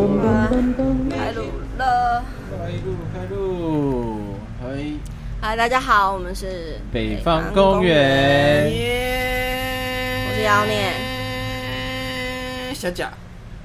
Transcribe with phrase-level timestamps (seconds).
[0.00, 1.44] 开录
[1.76, 4.94] 了，开路，开路，嘿，
[5.42, 8.64] 嗨，大家好，我们是北方公园。
[10.26, 10.94] 我是妖孽。
[12.72, 13.08] 小贾，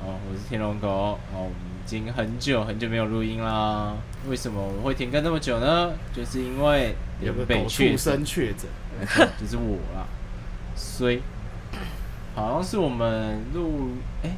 [0.03, 0.89] 哦，我是天龙狗。
[0.89, 3.93] 哦，我们已经很久很久没有录音啦。
[4.27, 5.93] 为什么我会停更那么久呢？
[6.13, 8.67] 就是因为有个狗被确畜生确诊，
[9.39, 10.05] 就是我啦。
[10.75, 11.21] 所以
[12.35, 14.31] 好像是我们录哎、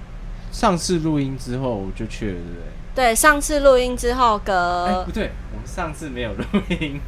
[0.57, 2.55] 上次录音之后我就去了，对不
[2.95, 3.05] 对？
[3.05, 6.99] 对，上次录音之后哎、隔不对，我们上次没有录音，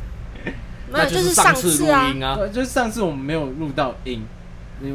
[0.46, 0.54] 没有，
[0.92, 2.10] 那就是上次录次啊。
[2.10, 2.36] 音啊。
[2.36, 4.24] 对，就是上次我们没有录到音。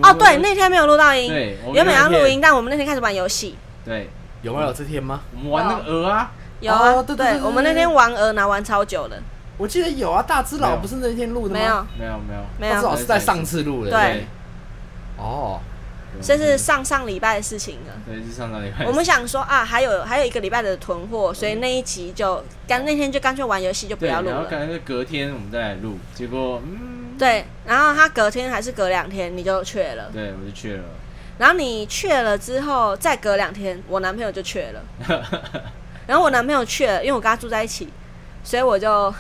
[0.05, 3.57] 哦，对，那天没有录到音，对，我们原本要那天录音，但我们那天开始玩游戏。
[3.85, 4.09] 对，
[4.43, 5.23] 有没有这天吗？
[5.37, 6.31] 我们玩那个鹅啊，
[6.61, 9.17] 有啊，哦对对对对我们那天玩鹅拿玩超久了，
[9.59, 11.89] 我记得有啊，大只没有佬不是那天录的吗？
[11.99, 13.91] 没有，没有没有，没有，大只佬是在上次录的。
[13.91, 14.27] 对
[15.19, 15.59] 哦，
[16.23, 17.93] 这是上上礼拜的事情了。
[18.07, 18.85] 对是上上礼拜。
[18.87, 24.35] 我们想说啊，还有还有一个礼拜的囤货，所以那一集就干那天就干脆玩游戏就不，要录了。
[24.35, 30.85] 然后可能是隔天我们再来录，结果嗯，对，然后他隔天还是隔两天你就去了，对我就去了，
[31.39, 34.83] 然后你去了之后再隔两天，我男朋友就去了，
[36.07, 37.89] 然后我男朋友去了，因为我跟他住在一起，
[38.43, 39.15] 所以我就。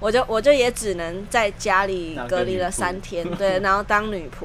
[0.00, 4.44] 我就我就也只能在家里隔离了三天，对，然后当女仆，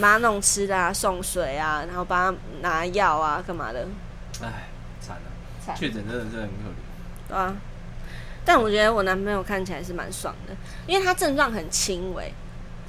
[0.00, 3.86] 他弄吃的啊，送水啊，然后帮他拿药啊，干嘛的，
[4.42, 4.68] 哎，
[5.00, 5.22] 惨了，
[5.64, 5.76] 惨。
[5.76, 7.28] 确诊真的是很可怜。
[7.28, 7.54] 对啊，
[8.44, 10.54] 但我觉得我男朋友看起来是蛮爽的，
[10.86, 12.32] 因为他症状很轻微，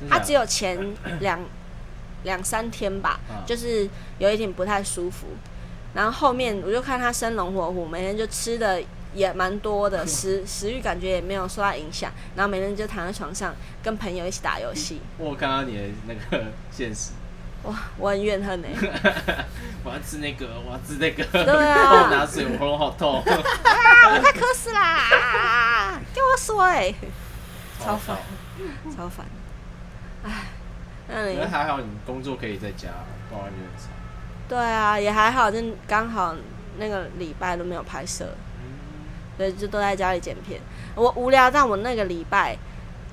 [0.09, 1.39] 他只有前 两
[2.23, 3.43] 两三天吧，啊。
[3.45, 3.87] 就是
[4.17, 5.27] 有一点不太舒服，
[5.93, 8.81] 然后后面我就看他生龙活虎，每天就吃的
[9.15, 17.11] 也蛮多的，食食欲感觉也没有受到影响，然后每天就躺在床上跟朋友一起打游戏，我有看到你的那个现实，
[17.63, 18.69] 哇，我很怨恨哎、
[19.83, 21.89] 我要吃那个，我要吃那个，对啊。
[21.89, 24.81] 帮我拿水，我喉咙好痛，啊，我快渴死啦！
[24.81, 26.93] 啊给我水，
[27.79, 28.17] 超烦，
[28.95, 29.25] 超烦，
[30.23, 30.31] 唉，
[31.07, 31.39] 那你？
[31.39, 32.89] 还好你工作可以在家，
[33.29, 33.89] 不然就很惨。
[34.47, 36.35] 对啊，也还好，就刚好
[36.77, 38.35] 那个礼拜都没有拍摄，
[39.37, 40.61] 对，就都在家里剪片。
[40.95, 42.57] 我无聊，但我那个礼拜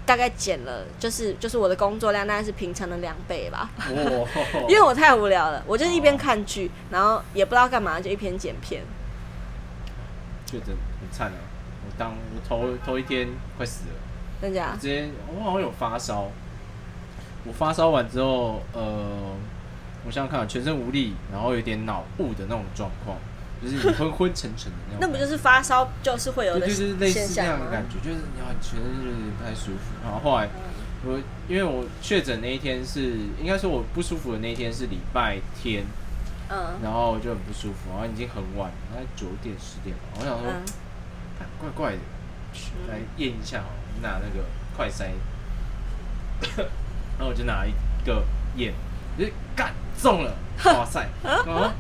[0.06, 4.26] 大概剪了，就是就是我的工作量大概是平常的两倍吧，哦，
[4.68, 8.82] 因为我太无聊了，我就是一边看剧，然后也不知道干嘛，就一边剪片。
[10.46, 10.68] 确诊
[11.00, 11.38] 很惨啊！
[11.86, 13.94] 我当我头头一天快死了。
[14.40, 14.76] 真假？
[14.80, 16.28] 直接我好像有发烧，
[17.44, 19.34] 我发烧完之后，呃，
[20.04, 23.16] 我想想看，全身无力，然后有点脑雾的那种状况，
[23.62, 24.98] 就是你昏昏沉沉的那种。
[25.00, 27.46] 那不就是发烧就是会有的对就是类似那？
[27.46, 29.94] 样的感觉，就是你好像全身就是不太舒服。
[30.02, 30.48] 然后后来
[31.04, 31.18] 我
[31.48, 35.84] 因为我确诊那一天是，应该说我不舒服的那一天是礼拜天，
[36.48, 40.02] 嗯然后就很不舒服，然后已经很晚了，大概九点十点吧。
[40.18, 40.62] 我想说，嗯，
[41.60, 41.98] 怪怪的，
[42.88, 44.44] 来验一下好了，拿那个
[44.76, 45.10] 快筛，
[47.18, 47.72] 然后我就拿一
[48.06, 48.24] 个
[48.56, 48.72] 验，
[49.18, 50.34] 就是干中了，
[50.64, 51.06] 哇塞！
[51.22, 51.70] 然后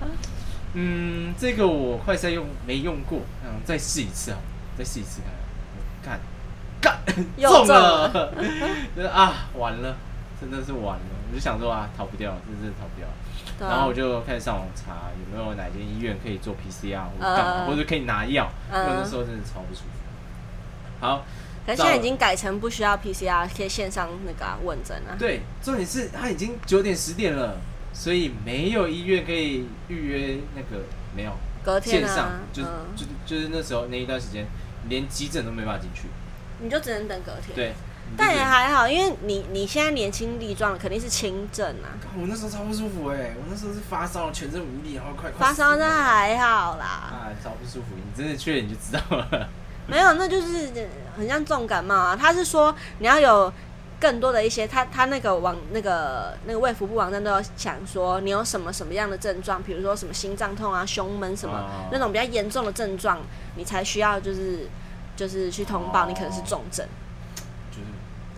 [0.74, 4.38] 嗯，这个我快筛用没用过，嗯，再试一次啊，
[4.78, 5.20] 再试一次
[6.02, 6.18] 看
[6.80, 7.16] 看，干。
[7.40, 8.32] 中中了，
[8.96, 9.96] 就是啊，完了，
[10.40, 13.06] 真的是完了，我就想说啊，逃不掉，真的是逃不掉。
[13.06, 13.70] 啊。
[13.70, 19.86] 然后我就开始上网查有没有哪间医院可以做 PCR 或者干嘛，嗯或者可以拿药，因为嗯那时候真的超不舒服。
[21.00, 21.24] 好，
[21.66, 25.14] 可是现在已经改成不需要 PCR，可以线上那个啊问诊啊。
[25.18, 27.56] 对，重点是它已经九点十点了，
[27.92, 31.32] 所以没有医院可以预约那个没有
[31.62, 32.62] 隔天啊线上，，就
[32.96, 34.46] 就就是那时候那一段时间，
[34.88, 36.08] 连急诊都没办法进去。
[36.60, 37.72] 你就只能等隔天。，对，
[38.16, 41.98] 但也还好，因为你你现在年轻力壮，肯定是轻症啊。
[42.16, 47.94] 我那时候超不舒服哎、我那时候是发烧，全身无力，然后快快发烧那还好啦，啊，超不舒服。
[47.96, 49.48] 你真的去了你就知道了。
[49.86, 50.70] 没有，那就是
[51.16, 52.16] 很像重感冒啊。
[52.16, 53.52] 他是说你要有
[54.02, 63.20] 更多的一些，他他那个网那个那个卫福部网站都有讲说你有什么什么样的症状，比如说什么心脏痛啊、胸闷什么、哦那种比较严重的症状，
[63.54, 64.66] 你才需要就是
[65.14, 66.84] 就是去通报，哦你可能是重症。
[67.70, 67.84] 就是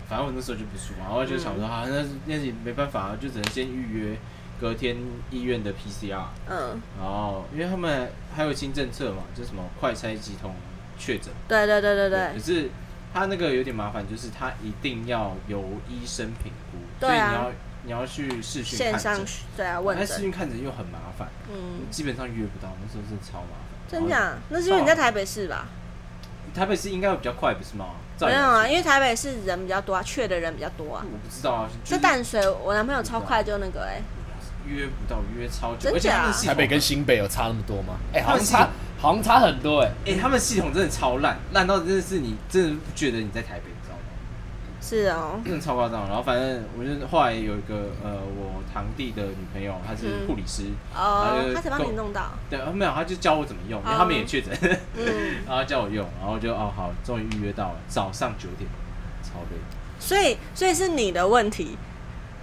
[0.07, 4.17] 反正我那时候就不舒服，然后就想说啊，那那也没办法，就只能先预约。
[4.57, 4.95] 隔天
[5.31, 10.55] 医院的 PCR，嗯，然后因为他们还有新政策嘛，就什么快筛即通
[10.97, 12.09] 确诊，对对对对。
[12.09, 12.69] 对可，是
[13.15, 17.53] 他那个有点麻烦，就是他一定要由医生评估，对啊所以
[17.85, 23.89] 你要你要去视讯线上看诊，对啊问那视诊，讯看诊又很麻烦，嗯，基本上约不到，那时候是超麻烦。
[23.89, 24.37] 真然后假？
[24.49, 25.65] 那是因为你在台北市吧？
[26.53, 27.85] 台北市应该会比较快，不是吗？
[28.19, 31.05] 没有啊，因为台北市人比较多啊，去的人比较多啊。
[31.05, 34.01] 我不知道啊，就是淡水，我男朋友超快就那个哎、
[34.65, 36.09] 约不到，约超久，而且
[36.47, 37.95] 台北跟新北有差那么多吗？
[38.13, 38.69] 哎、好像差，
[38.99, 44.01] 好像差很多哎、哎、他们系统真的超烂，烂到真的是你真的不觉得你在台北，你知道吗？
[44.81, 46.07] 是哦，真的超夸张。
[46.07, 50.63] 然后反正我就后来有一个呃，我堂弟的女朋友，她是嗯护理师，
[50.95, 54.51] 哦呃，他才帮你弄到，对，呃没有，她就教我怎么用，因为哦他们也确诊，
[54.95, 58.69] 嗯， 然后教我用，然后就哦好，终于预约到了，早上九点，
[59.23, 59.57] 超累。
[59.99, 61.77] 所以所以是你的问题，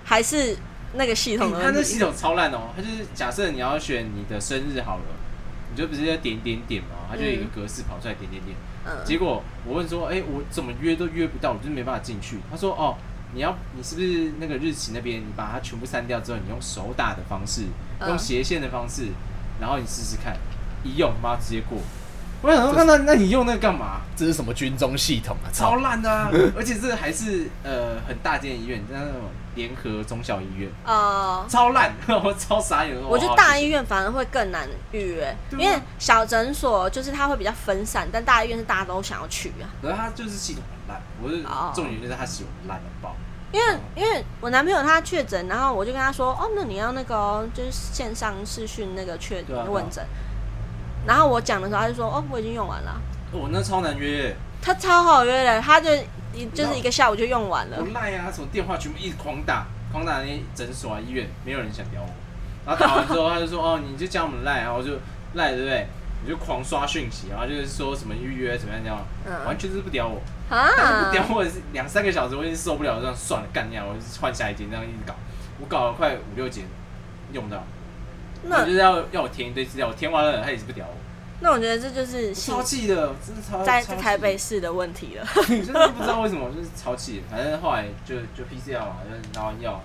[0.05, 0.57] 还是
[0.95, 1.73] 那个系统的问题？
[1.73, 5.05] 他那系统超烂哦，他就是假设你要选你的生日好了，
[5.73, 8.55] 你就不是要点点点嘛，它就有一个格式跑出来点点点。
[8.85, 12.39] 嗯，结果我问说，哎、我怎么约都约不到，我就是没办法进去。
[12.51, 12.97] 他说，哦，
[13.33, 17.63] 你要你是不是那个日期那边，你把它全部删掉之后，你用手打的方式，
[18.01, 19.09] 嗯用斜线的方式，
[19.61, 20.37] 然后你试试看，
[20.85, 21.79] 一用妈直接过。
[22.43, 24.01] 我想说，那那那你用那个干嘛？
[24.17, 25.47] 这是什么军中系统啊？
[25.53, 25.77] 超操！
[25.77, 31.45] 烂的、啊，而且这个还是呃很大间医院，那种联合中小医院，哦。
[31.49, 31.93] 超烂，
[32.25, 32.97] 我超傻眼。
[33.09, 39.69] 我觉得大医院反而会更难预约，因为小诊所就是它会比较分散，但大医院是大家都想要去啊。
[39.83, 43.15] 可是它就是系统很烂，我是哦重点就是他系统烂到爆。
[43.53, 50.03] 因为因为我男朋友他确诊，然后我就跟他说，哦，那你要那个哦、就是线上视讯那个确问诊。
[51.07, 52.99] 然后我讲的时候，他就说，哦，我已经用完了。
[53.31, 56.03] 我、那超难约，他超好约的，他就一
[56.55, 57.87] 就是一个下午就用完了我。
[57.93, 62.09] 赖啊，什么电话全部一直狂打，狂打那些诊所啊、医院，没有人想屌我。
[62.65, 64.93] 然后打完之后，他就说：“哦，你就加我们赖。”然后我就
[65.35, 65.87] 赖，对不对？
[66.25, 70.21] 我就狂刷讯息，然后就是说什么预约怎么样这样，嗯完全就是不屌我。
[70.49, 75.15] 但是啊不屌我两三个小时，我已经受不了，这样算了，干掉，我就换下一间，这样一直搞。
[75.59, 76.65] 我搞了快五六间，
[77.33, 77.65] 用不到。
[78.45, 80.95] 那我就是要要我填一堆资料，我填完了，他也是不屌我，
[81.43, 85.27] 那我觉得这就是系超气的，真的超在台北市的问题了。
[85.47, 87.23] 真的不知道为什么，就是超气。
[87.31, 89.83] 反正后来就就 PCR 嘛，就拿完药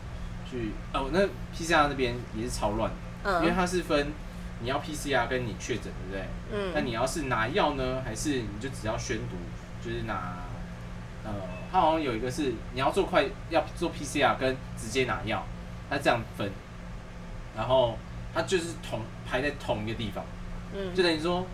[0.50, 1.22] 去哦，那
[1.56, 2.92] PCR 那边也是超乱
[3.24, 4.14] 的，因为嗯它是分
[4.62, 6.72] 你要 PCR 跟你确诊，对不对？
[6.76, 9.36] 那嗯你要是拿药呢，还是你就只要宣读，
[9.84, 10.38] 就是拿
[11.26, 11.32] 呃，
[11.72, 15.44] 它好像有一个是你要做快要做 PCR 跟直接拿药，
[15.90, 16.50] 它这样分，
[17.56, 17.98] 然后
[18.34, 20.24] 它就是同排在同一个地方。
[20.96, 21.46] 就嗯等于说，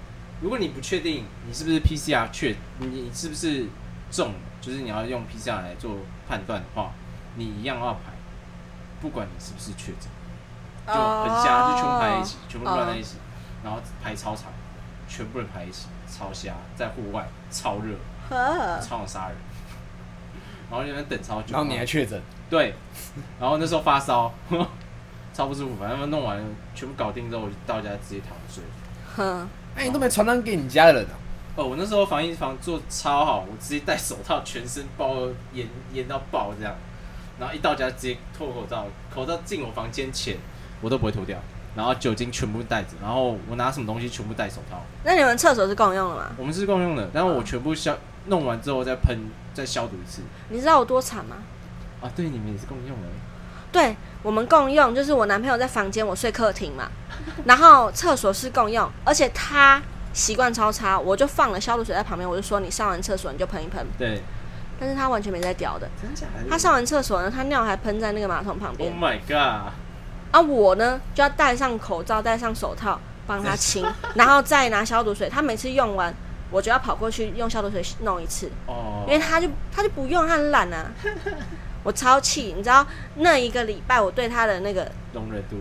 [0.42, 3.66] 如果你不确定你是不是 PCR 确，你是不是
[4.12, 5.98] 中，就是你要用 PCR 来做
[6.28, 6.92] 判断的话，
[7.36, 8.12] 你一样要排，
[9.02, 10.10] 不管你是不是确诊，
[10.88, 13.16] 就很瞎，就全部排在一起，全部乱在一起，
[13.64, 14.52] 然后排超长，
[15.08, 17.96] 全部人排一起，超瞎，在户外超热，
[18.82, 19.38] 超想杀人，
[20.70, 22.74] 然后就在那边等超久，然后你还确诊，对，
[23.40, 24.34] 然后那时候发烧，
[25.34, 26.44] 超不舒服，反正弄完
[26.76, 28.64] 全部搞定之后，我就到家直接躺着睡。
[29.16, 31.14] 哼，哎、你都没传染给你家人啊？
[31.56, 36.76] 哦，我那时候防疫防做超好，我直接戴手套，全身包严严到爆这样，
[37.40, 40.38] 然后一到家直接脱口罩，口罩进我房间前
[40.82, 41.38] 我都不会脱掉，
[41.76, 44.82] 然后酒精全部带着，然后我拿什么东西全部戴手套。
[45.04, 46.32] 那你们厕所是共用的吗？
[46.38, 49.18] 我们是共用的，然后我全部消弄完之后再喷
[49.54, 50.24] 再消毒一次。
[50.50, 51.36] 你知道我多惨吗？
[52.02, 53.08] 啊，对，你们也是共用的。
[53.74, 56.90] 对我们共用，就是我男朋友在房间，我睡客厅嘛，
[57.44, 59.82] 然后厕所是共用，而且他
[60.14, 64.22] 习惯超差，我就放了消毒水在旁边，我就说你上完厕所你就喷一喷，对，
[64.80, 66.50] 但是他完全没在屌的，真假的？
[66.50, 69.74] 他上完厕所呢，他尿还喷在那个马桶旁边 Oh 边，my god！
[70.32, 76.14] 啊我呢就要戴上口罩，戴上手套帮他清， 然后再拿消毒水，他每次用完。
[76.52, 80.86] 我就要跑过去用消毒水弄一次，哦，因为他就他就不用，他很懒啊。
[81.84, 82.86] 我超气，你知道
[83.18, 85.58] 那一个礼拜我对他的那个容忍度，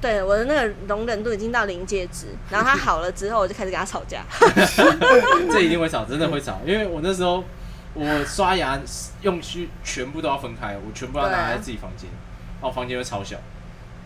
[0.00, 4.24] 对我的那个容忍度已经到临界值，然后他好了之后，我就开始跟他吵架。
[5.52, 7.44] 这一定会吵，真的会吵，因为我那时候
[7.94, 8.78] 我刷牙
[9.22, 12.08] 用具全部都要分开，我全部要拿在自己房间，
[12.60, 13.36] 然后房间又超小，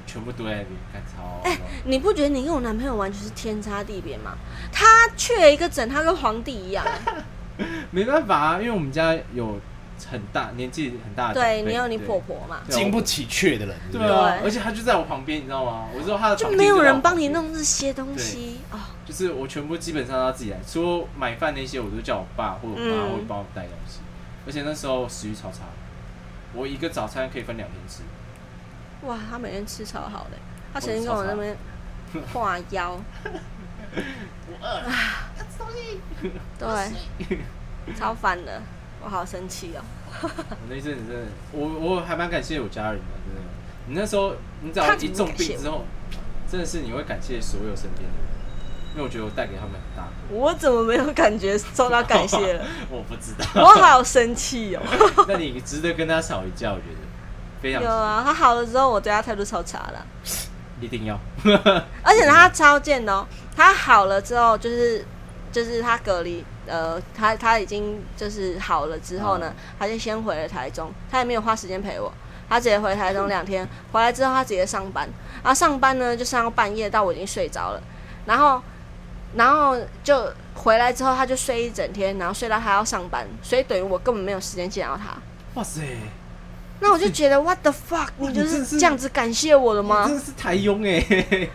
[0.06, 4.36] 全部堆在那边，看超哎你不觉得你跟我男朋友完全是天差地别吗？
[4.72, 6.84] 他去了一个整，他跟皇帝一样。
[7.90, 9.60] 没办法啊，因为我们家有
[10.10, 14.08] 很大年纪很大的长辈，对你有你婆婆嘛，经不起确的人，对不对？
[14.08, 14.44] 对啊，对。
[14.44, 15.86] 而且她就在我旁边，你知道吗？
[15.94, 18.78] 我知道她的就没有人帮你弄这些东西哦。
[19.04, 23.12] 就是我全部基本上她自己来，除了买饭那些，我都叫我爸或者我妈嗯。
[23.14, 24.00] 会帮我带东西。
[24.46, 25.60] 而且那时候食欲超差，
[26.52, 28.02] 我一个早餐可以分两天吃，
[29.06, 30.38] 哇，他每天吃超好的，
[30.74, 31.56] 他曾经跟我那边
[32.32, 33.00] 画腰，
[34.48, 34.82] 我饿
[36.58, 38.60] 对，超烦的，
[39.04, 39.82] 我好生气哦。
[40.22, 43.40] 我那一阵子真的，我我还蛮感谢我家人的，真的。
[43.88, 45.84] 你那时候，你只要一重病之后，
[46.50, 50.08] 真的是你会感谢所有身边的人，因为我觉得我带给他们很大。
[50.30, 52.64] 我怎么没有感觉受到感谢了？
[52.90, 53.44] 我不知道。
[53.60, 54.82] 我好生气哦。
[55.26, 57.00] 那你值得跟他吵一架，我觉得
[57.60, 60.00] 非常有啊，他好了之后，我对他态度超差的，
[60.80, 61.18] 一定要。
[62.02, 63.26] 而且他超贱的哦。
[63.56, 65.04] 他好了之后，就是
[65.50, 72.12] 就是他隔离，呃，他他已经就是好了之后呢，他就先回了台中，他也没有花时间陪我，
[72.48, 75.08] 他直接回台中两天，回来之后他直接上班，
[75.42, 77.82] 然后上班呢就上到半夜，到我已经睡着了，
[78.26, 78.62] 然后
[79.34, 85.14] 然后就回来之后他就睡一整天，然后睡到他要上班，所以等于我根本没有时间见到他。
[85.54, 85.80] 哇塞，
[86.80, 90.04] 那我就觉得 what the fuck，你就是是这样子感谢我的吗？
[90.06, 91.48] 真的是台庸哎、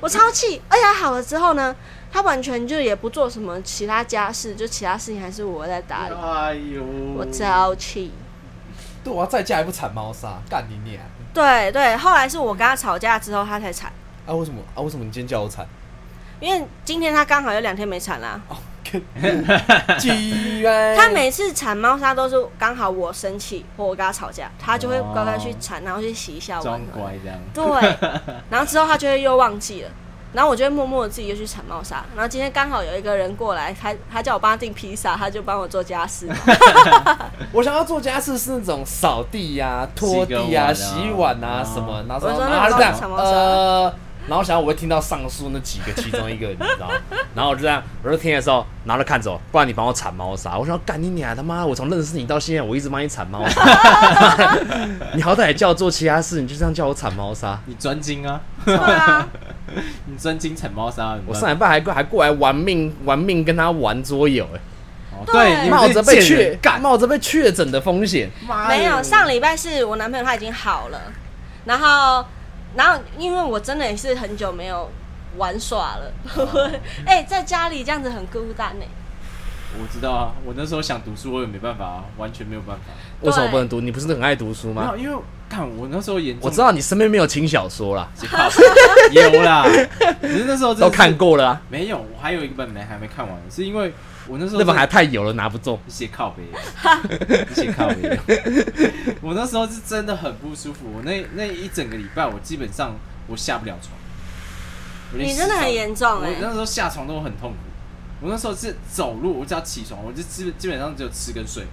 [0.00, 1.74] 我超气，而且他好了之后呢，
[2.10, 6.82] 他完全就也不做什么其他家事，就其他事情还是我在打理，哎呦，
[7.16, 8.12] 我超气。
[9.04, 11.02] 对我要，在家还不铲猫砂，干你娘！
[11.32, 13.92] 对对，后来是我跟他吵架之后，他才铲，
[14.26, 14.82] 啊，为什么啊？
[14.82, 15.66] 为什么你今天叫我铲？
[16.40, 18.40] 因为今天他刚好有两天没铲啦。
[19.98, 20.96] 鸡掰！
[20.96, 26.80] 他每次铲猫砂都是刚好我生气或我跟他吵架，他就会乖乖去铲，然后去洗一下碗装。
[26.94, 27.38] 乖这样。
[27.52, 27.62] 对，
[28.48, 29.90] 然后之后他就会又忘记了，
[30.32, 32.04] 然后我就会默默的自己又去铲猫砂。
[32.14, 36.28] 然后今天刚好有一个人过来，他他叫我帮他订披萨，他就帮我做家事。
[37.52, 43.94] 我想要做家事是那种扫地呀、拖地呀、洗洗碗啊个碗啊什么，然后他就这样呃，
[44.28, 46.90] 然后想要我会听到上述那几个其中一个，你知道？
[47.34, 50.58] 然后我就这样，我就听的时候，拿着看着我，不然你帮我铲猫砂。
[50.58, 51.64] 我想要干你娘他妈！
[51.64, 54.56] 我从认识你到现在，我一直帮你铲猫砂，
[55.14, 57.58] 你好歹也叫我做其他事，你就这样叫我铲猫砂。
[57.66, 59.26] 你专精啊，对啊，
[60.06, 61.16] 你专精铲猫砂。
[61.26, 64.60] 我上礼拜还过还过来玩命玩命跟他玩桌游、哎，
[65.12, 71.00] 哦对冒着被确干，冒着被确诊的风险，妈没有，上礼拜是我男朋友他已经好了，
[71.64, 72.24] 然后
[72.76, 74.88] 然后因为我真的也是很久没有
[75.36, 76.12] 玩耍了，
[77.06, 78.84] 哎、在家里这样子很孤单呢、
[79.80, 82.82] 我知道啊，我那时候想读书，我也没办法啊，完全没有办法。
[83.20, 83.80] 为什么不能读？
[83.80, 85.04] 你不是很爱读书吗没有，？
[85.10, 88.48] 因为看我那时候严重，我知道你身边没有轻小说啦， 靠
[89.10, 89.66] 有啦，
[90.22, 91.62] 只是那时候真的是都看过了啊。
[91.68, 93.92] 没有，我还有一本没还没看完，是因为
[94.26, 95.78] 我那时候那本还太油了，拿不中。
[95.86, 96.42] 写靠背，
[97.54, 98.18] 写靠背。
[99.20, 102.96] 我那时候是真的很不舒服，我那那一整个礼拜，我基本上
[103.26, 103.92] 我下不了床。
[105.12, 107.56] 我连你真的很洗澡严重哎、我那时候下床都很痛苦。
[108.20, 111.64] 我那时候是走路，我只要起床，我就基基本上只有吃跟睡，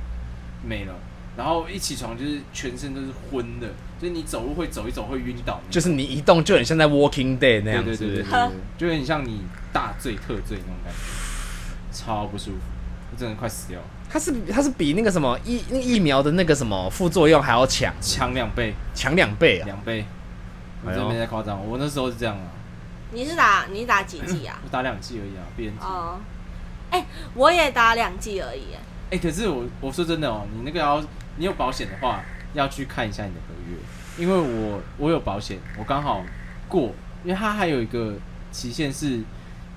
[0.64, 0.94] 没了。
[1.38, 3.68] 然后一起床就是全身都是昏的，
[4.00, 9.42] 就是你走路会走一走会晕倒，就是你一动就很像在 Walking Day 那样子，对对对对对对，就有点像你
[9.74, 11.00] 大醉特醉那种感觉，
[11.92, 12.58] 超不舒服，
[13.12, 19.66] 我真的快死掉了，它是它是比那个什么疫那个疫苗的那个什么副作用还要强，强两倍，强两倍啊！
[19.66, 20.06] 两倍，
[20.86, 22.48] 我真的没在夸张，我那时候是这样啊，
[23.12, 24.58] 你是打你是打几剂啊？
[24.64, 25.84] 我打两剂而已啊，B N T。
[25.84, 26.18] 哦，
[26.96, 28.80] 哎、我也打两剂而已、哎
[29.12, 31.04] 哎、可是我我说真的哦，你那个要
[31.36, 32.22] 你有保险的话，
[32.54, 36.24] 要去看一下你的合约，因为我我有保险，我刚好
[36.70, 36.92] 过，
[37.26, 38.14] 因为它还有一个
[38.52, 39.22] 期限是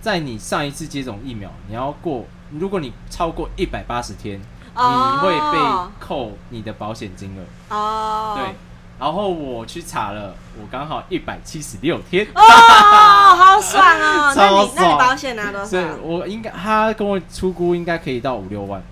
[0.00, 4.40] 在你上一次接种疫苗，你要过，如果你超过一百八十天，
[4.74, 5.12] 哦。
[5.12, 5.58] 你会被
[5.98, 7.74] 扣你的保险金额。
[7.74, 8.54] 哦，对，
[9.00, 12.26] 然后我去查了，我刚好一百七十六天。
[12.34, 14.32] 哦，好爽哦！
[14.36, 15.90] 那超你那你保险拿多所以少？
[16.02, 18.82] 我应该，他跟我出估应该可以到五六万，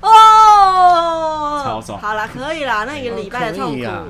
[0.00, 4.04] 哦，超爽好了，可以啦，那一个礼拜的痛苦，可以啊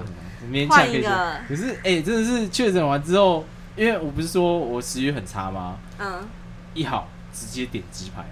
[0.51, 1.37] 勉强可一个。
[1.49, 3.45] 可是，哎、真的是确诊完之后，
[3.77, 5.77] 因为我不是说我食欲很差吗？
[5.99, 6.27] 嗯，
[6.75, 8.25] 一好直接点鸡排，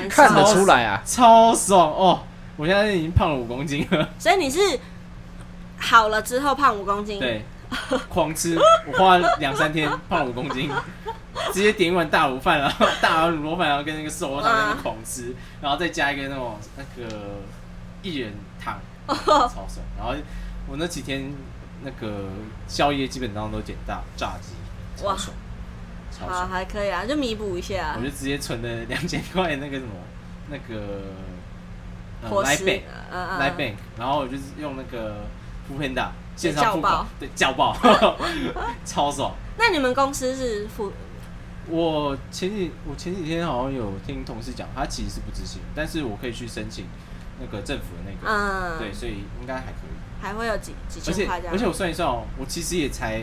[0.00, 0.44] 很看得。
[0.44, 2.20] 出来啊，超爽哦！
[2.56, 4.60] 我现在已经胖了五公斤了，所以你是
[5.78, 7.42] 好了之后胖五公斤，，对，
[8.08, 10.70] 狂吃，我花了两三天胖五公斤，
[11.52, 17.08] 直接点一碗大卤饭，然后大碗卤肉饭，然后跟那个瘦肉汤在那边狂吃，然后再加一个那种那个
[18.02, 19.84] 薏仁汤，超爽。
[19.98, 20.14] 然后
[20.66, 21.32] 我那几天
[21.82, 22.28] 那个
[22.66, 24.54] 宵夜基本上都点大炸鸡，
[24.96, 25.36] 超哇爽，
[26.10, 26.48] 超好爽。
[26.48, 27.94] 还可以啊，就弥补一下。
[27.98, 29.92] 我就直接存了两千块那个什么
[30.48, 31.02] 那个
[32.22, 33.40] 呃伙 Line，Bank 嗯嗯。
[33.40, 35.26] Line 嗯 Bank，然后我就是用那个
[35.70, 37.76] o o Panda 线上付款，对叫爆，
[38.84, 39.32] 超爽。
[39.56, 40.92] 那你们公司是付
[41.68, 46.86] 我前几我前几天好像有听同事讲，他其实是不执行，但是我可以去申请
[47.40, 49.94] 那个政府的那个，嗯，对，，所以应该还可以。
[50.20, 51.54] 还会有几几千块这样。
[51.54, 53.22] 而且我算一算哦，我其实也才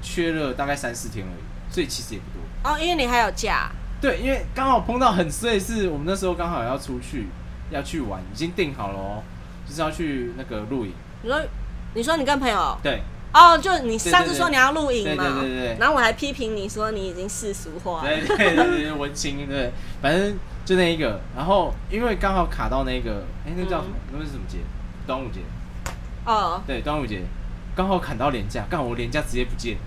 [0.00, 2.72] 缺了大概三四天而已，所以其实也不多。
[2.72, 3.70] 哦，因为你还有假，
[4.00, 7.26] 对，因为刚好碰到很碎，是我们那时候刚好要出去
[7.70, 9.22] 要去玩，已经定好了哦，
[9.68, 10.92] 就是要去那个露营。
[11.22, 11.40] 你说
[11.94, 13.00] 你说你跟朋友对，
[13.32, 21.20] 哦，就你上次说你要露营嘛，对对对然后我还批评你说你已经世俗化了，对对对文青对，反正就那一个。
[21.36, 23.94] 然后因为刚好卡到那个，哎、那叫什么？
[24.12, 24.58] 那是什么节？
[25.06, 25.40] 端午节。
[26.26, 27.22] 哦，对，端午节
[27.74, 29.78] 刚好砍到廉价，刚好我廉价直接不见，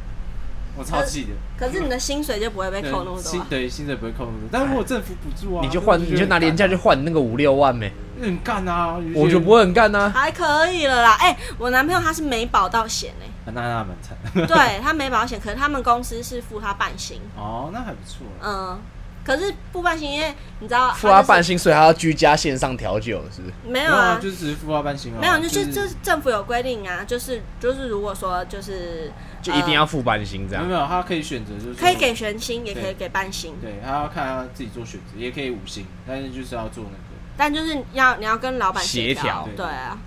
[0.75, 1.29] 我超气的。
[1.55, 3.45] 可是你的薪水就不会被扣那么多。
[3.49, 10.11] 对薪水不会扣那么多，但是如果政府补助啊，你就换，你就拿廉价就换那个五六万呗，很干啊，我就不会很干呐。
[10.13, 14.47] 还可以了啦，哎、我男朋友他是没保到险哎、啊那那蛮惨。
[14.47, 18.25] 对他没保险，可是他们公司是付他半薪，哦，那还不错。
[18.41, 18.79] 嗯，
[19.25, 23.53] 可是付半薪，因为你知道付他半薪薪，所以他要居家线上调酒，是不是？
[23.65, 25.17] 没有啊，就只是付他半薪啊。
[25.19, 29.11] 没有，就就是就是政府有规定啊，就是就是如果说就是
[29.41, 30.77] 就一定要付半薪这样没有。
[30.77, 37.10] 没有，他可以选择就是可以给全薪，也可以对给半薪，对，他要看他自己做选择，也可以五星，但是就是要做那个。
[37.37, 39.97] 但就是要你要跟老板协调调，对啊。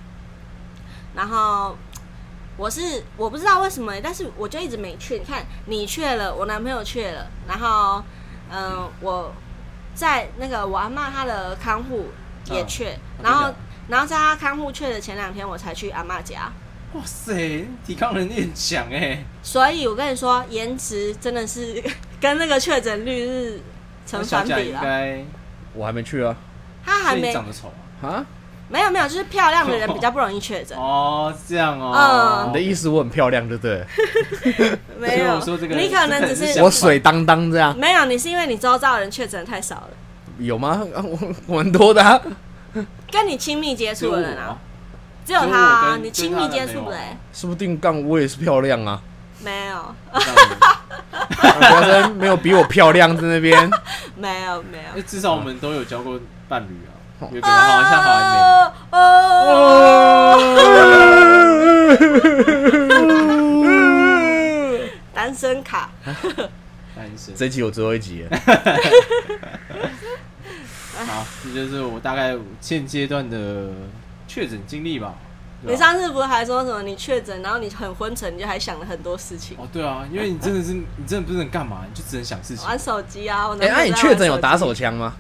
[1.15, 1.77] 然后
[2.57, 5.19] 我是我不知道为什么欸，但是我就一直没去。
[5.19, 8.03] 你看你去了，我男朋友去了，然后
[8.51, 9.33] 嗯、我
[9.95, 12.09] 在那个我阿妈她的看护
[12.47, 13.55] 也嗯去，哦然后
[13.89, 16.53] 然后在她看护去的前两天，我才去阿妈家。
[16.95, 21.83] 哇塞，抵抗能力很强哎，所以我跟你说，颜值真的是
[22.21, 23.61] 跟那个确诊率是
[24.07, 24.79] 成那小贾反比了。
[24.79, 25.25] 应该，
[25.75, 26.37] 我还没去啊。
[26.85, 27.73] 他还没长得丑
[28.03, 28.09] 啊？
[28.09, 28.27] 啊？
[28.67, 30.77] 没有没有，就是漂亮的人 比较不容易确诊。
[30.77, 32.45] 哦，这样哦。
[32.47, 33.85] 嗯你的意思我很漂亮，对不对？
[34.99, 35.39] 没有，
[35.77, 39.91] 你可能只是 我水当当这样，没有，你是因为你周遭的人确诊太少了，
[40.39, 40.83] 有吗？
[40.95, 42.21] 啊我我蛮多的啊。
[43.13, 44.59] 跟你亲密接触的人啊啊，，
[45.25, 49.01] 只有他啊，你亲密接触的、欸、说不定杠我也是漂亮啊。
[49.45, 49.95] 没有，
[52.15, 53.71] 没有比我漂亮在那边。
[54.17, 55.03] 没有，没有哎，。
[55.07, 56.93] 至少我们都有交过伴侣啊，
[57.33, 58.29] 有个人好像好像
[58.91, 60.39] 哦哦，
[65.15, 66.13] 单身卡，没
[66.97, 67.35] 单身。
[67.35, 68.37] 这一集我最后一集了，
[71.07, 73.71] 好，这就是我大概现阶段的
[74.29, 75.15] 确诊经历吧。
[75.65, 83.49] 对你吧上次不是还说什么你确诊，然后你很昏沉，你就还想了很多事情，哦，对啊，因为你真的是，你真的不是能干嘛，你就只能想事情，玩手机啊。
[83.49, 85.15] 我哎，那你男朋友在确诊有打手枪吗？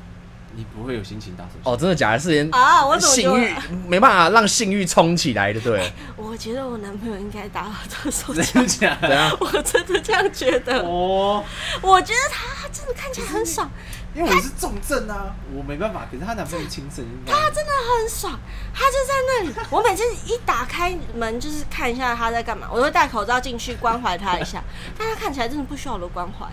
[0.57, 1.61] 你不会有心情打手机。
[1.65, 2.19] 哦，真的假的？
[2.19, 2.85] 是连啊？
[2.87, 3.55] 我怎么觉性欲？
[3.89, 5.93] 没办法让性欲冲起来的，对？
[6.17, 9.37] 我觉得我男朋友应该打这手真的，假的？
[9.41, 10.81] 我真的这样觉得。
[10.81, 11.45] 哦，
[11.83, 13.71] 我觉得他真的看起来很爽，
[14.15, 16.07] 因为我是重症啊，我没办法。
[16.11, 18.39] 可是她男朋友轻症，应该他真的很爽，
[18.73, 19.55] 他就在那里。
[19.71, 24.63] 我每次一打开门，就是看一下他在干嘛，我会戴口罩进去关怀他一下，
[24.97, 26.47] 但他看起来真的不需要我的关怀。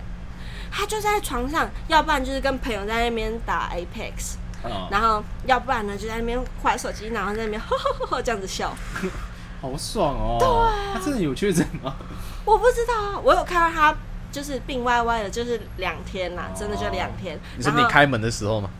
[0.72, 8.74] 他就在床上，要不然就是跟朋友在那边打 Apex，啊，然后要不然呢就在那边划手机，然后在那边呵呵呵呵这样子笑。
[9.60, 10.72] 好爽哦。
[10.94, 11.94] 他真的有确诊吗？
[12.44, 13.94] 我不知道啊，我有看到他
[14.32, 17.38] 就是病歪歪的，就是两天啦，真的就两天。
[17.56, 18.70] 你说你开门的时候吗？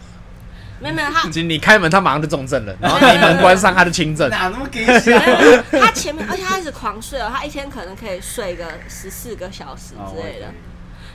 [0.81, 4.29] 没有没有他 你开门，他马上就重症了， 然后你门关上，他就轻症。
[4.31, 5.17] 哪那么给笑？
[5.71, 10.47] 他前面，而且他一直狂睡哦，他一天可能可以睡个十四个小时哦之类的。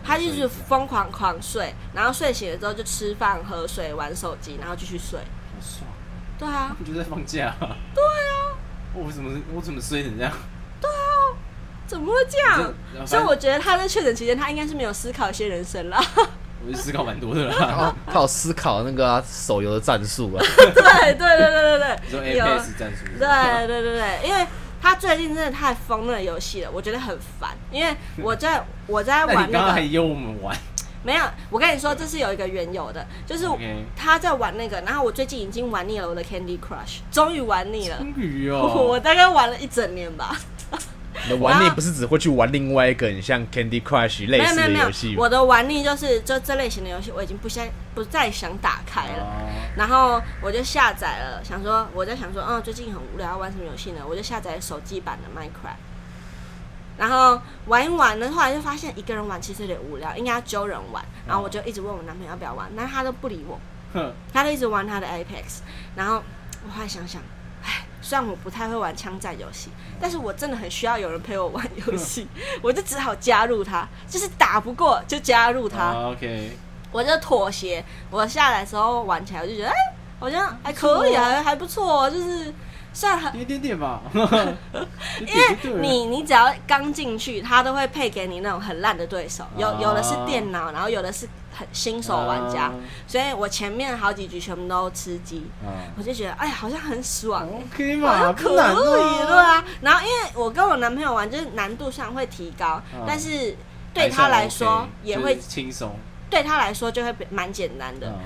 [0.07, 5.19] 他就是疯狂狂睡，然后睡醒了之后就吃饭、喝水、玩手机，然后继续睡。
[5.19, 5.89] 好爽，
[6.39, 7.53] 对啊， 你就在放假。
[7.59, 8.55] 对啊。
[8.95, 10.31] 我怎么我怎么睡成这样？
[10.81, 11.35] 对啊
[11.85, 12.73] 怎么会这样？
[13.05, 16.01] 所以我觉得他在确诊期间，他应该是没有思考一些人生啦。
[16.65, 17.75] 我就思考蛮多的然啦。
[17.77, 23.05] 后他有思考那个啊手游的战术啊，对对对对对对你说对，有 APS 战术？
[23.19, 24.45] 对对对对，因为
[24.87, 27.49] 他最近真的太疯那个游戏了，我觉得很烦。
[27.71, 30.55] 因为我在 我在玩那个，你刚刚还邀我们玩
[31.03, 33.45] 没有，我跟你说这是有一个缘由的，就是。
[33.97, 37.97] 他在玩那个，然后我最近已经玩腻了我的 Candy Crush，终于玩腻了。
[37.97, 40.37] 终于哦 我哦，大概玩了一整年吧，
[41.23, 49.23] 你的玩腻不是只会去玩另外一个很像 Candy Crush 类似没有没有没有的游戏，我的玩腻就是就这类型的游戏，我已经不想不再想打开了。
[49.23, 49.27] 哦
[49.77, 54.01] 然后我就下载了，想说我在想说，嗯，最近很无聊，要玩什么游戏呢？
[54.09, 55.77] 我就下载手机版的 Minecraft，
[56.97, 61.05] 然后玩一玩呢，后来就发现一个人玩其实有点无聊，应该要揪人玩。
[61.27, 63.59] 然后我就一直问我男朋友要不要玩，但是他都不理我，
[63.93, 65.59] 哼，他就一直玩他的 Apex。
[65.95, 66.23] 然后
[66.65, 67.36] 我后来想想，唉，
[68.07, 72.25] 虽然我不太会玩枪战游戏，但是我真的很需要有人陪我玩游戏，
[72.61, 75.91] 我就只好加入他，就是打不过就加入他。
[75.91, 76.57] 好 OK，
[76.93, 77.83] 我就妥协。
[78.09, 79.75] 我下来的时候玩起来，我就觉得，哎、
[80.21, 82.53] 好像还可以还，还不错、哦，就是
[82.97, 95.69] 虽然很一点点吧， 因因为你你只要刚进去，他都会配给你那种很烂的对手，有哦有的是电脑，然后有的是很新手玩家，嗯所以我前面好几局全部都吃鸡，啊。
[95.95, 97.63] 我就觉得哎呀好像很爽、欸。
[97.71, 99.65] ，OK 我嘛，就可以，对啊，啊。
[99.81, 103.55] 然后因为我跟我男朋友玩，就是难度上会提高，嗯但是
[103.93, 105.95] 对他来说也会轻松，
[106.31, 108.19] 对他来说就会比蛮简单的，嗯，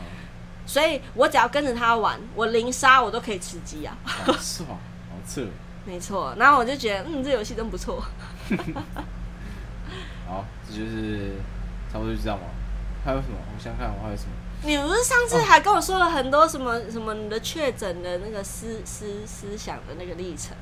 [0.71, 3.93] 所以我只要跟着他玩，我零杀我都可以吃鸡啊。
[4.05, 5.45] 好爽，好测，
[5.83, 8.01] 没错，然后我就觉得，嗯，这游戏真不错。
[10.25, 11.33] 好，这就是
[11.91, 12.45] 差不多就这样吧。
[13.03, 13.35] 还有什么？
[13.53, 14.29] 我想想看，我还有什么？
[14.63, 20.55] 你不是上次还跟我说了很多什么什么你的确诊的那个思思思想的那个历程？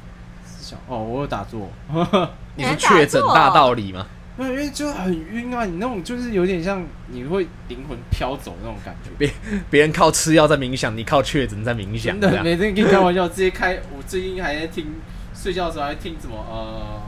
[0.43, 1.69] 思想哦，我有打坐，
[2.57, 4.07] 你是确诊大道理吗？
[4.39, 9.09] 没有，因为就很晕啊，你那种就是有点像你会灵魂飘走那种感觉。
[9.17, 9.29] 别
[9.69, 13.79] 别人靠吃药在冥想，你靠确诊在冥想，每天跟你开玩笑，直接开。
[13.95, 14.95] 我最近还在听，
[15.35, 17.01] 睡觉的时候还听什么呃，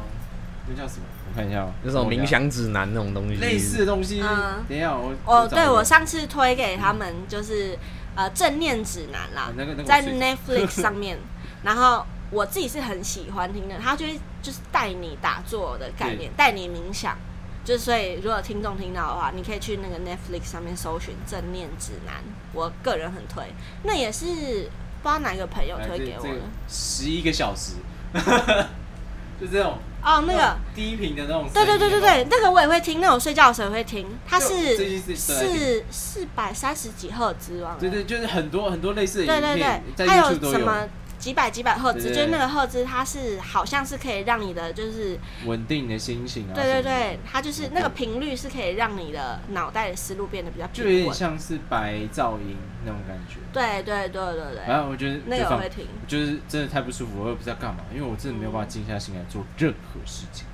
[0.67, 1.03] 那叫什么？
[1.29, 4.21] 我看一下哦，那种冥想指南那种东西，类似的东西。
[4.21, 7.77] 嗯等一下，我哦，对我上次推给他们就是
[8.15, 11.17] 呃正念指南啦啊，那个那个在 Netflix 上面，
[11.63, 17.17] 然后我自己是很喜欢听的，他就会就是带你打坐的概念，带你冥想。
[17.63, 22.15] 就是所以，如果听众听到的话，你可以去那个 Netflix 上面搜寻正念指南，
[22.53, 23.43] 我个人很推。
[23.83, 27.73] 那也是不知道哪个朋友推给我的十一个小时，
[29.39, 30.57] 就这种哦，那个。
[30.73, 31.47] 低频的那种。
[31.53, 37.79] 对对对对对，那个我也会听，那种睡觉的时候也会听，它就是是四四百三十几赫兹，忘了。
[37.79, 40.89] 对对，就是很多很多类似的对对影片，对，在还有什么
[41.21, 46.53] 几百几百赫兹，就是那个赫兹，它是好像是可以让你的就是，稳定你的心情啊。
[46.55, 51.13] 对对对，它就是那个频率是可以让你的脑袋的思路变得比较就有点。
[51.13, 53.35] 像是白噪音那种感觉。
[53.53, 55.85] 对对对对对，然后我觉得那个会停。
[56.07, 60.47] 就是真的太不舒服，我也不知道干嘛，因为我真的没有办法静下心来做任何事情，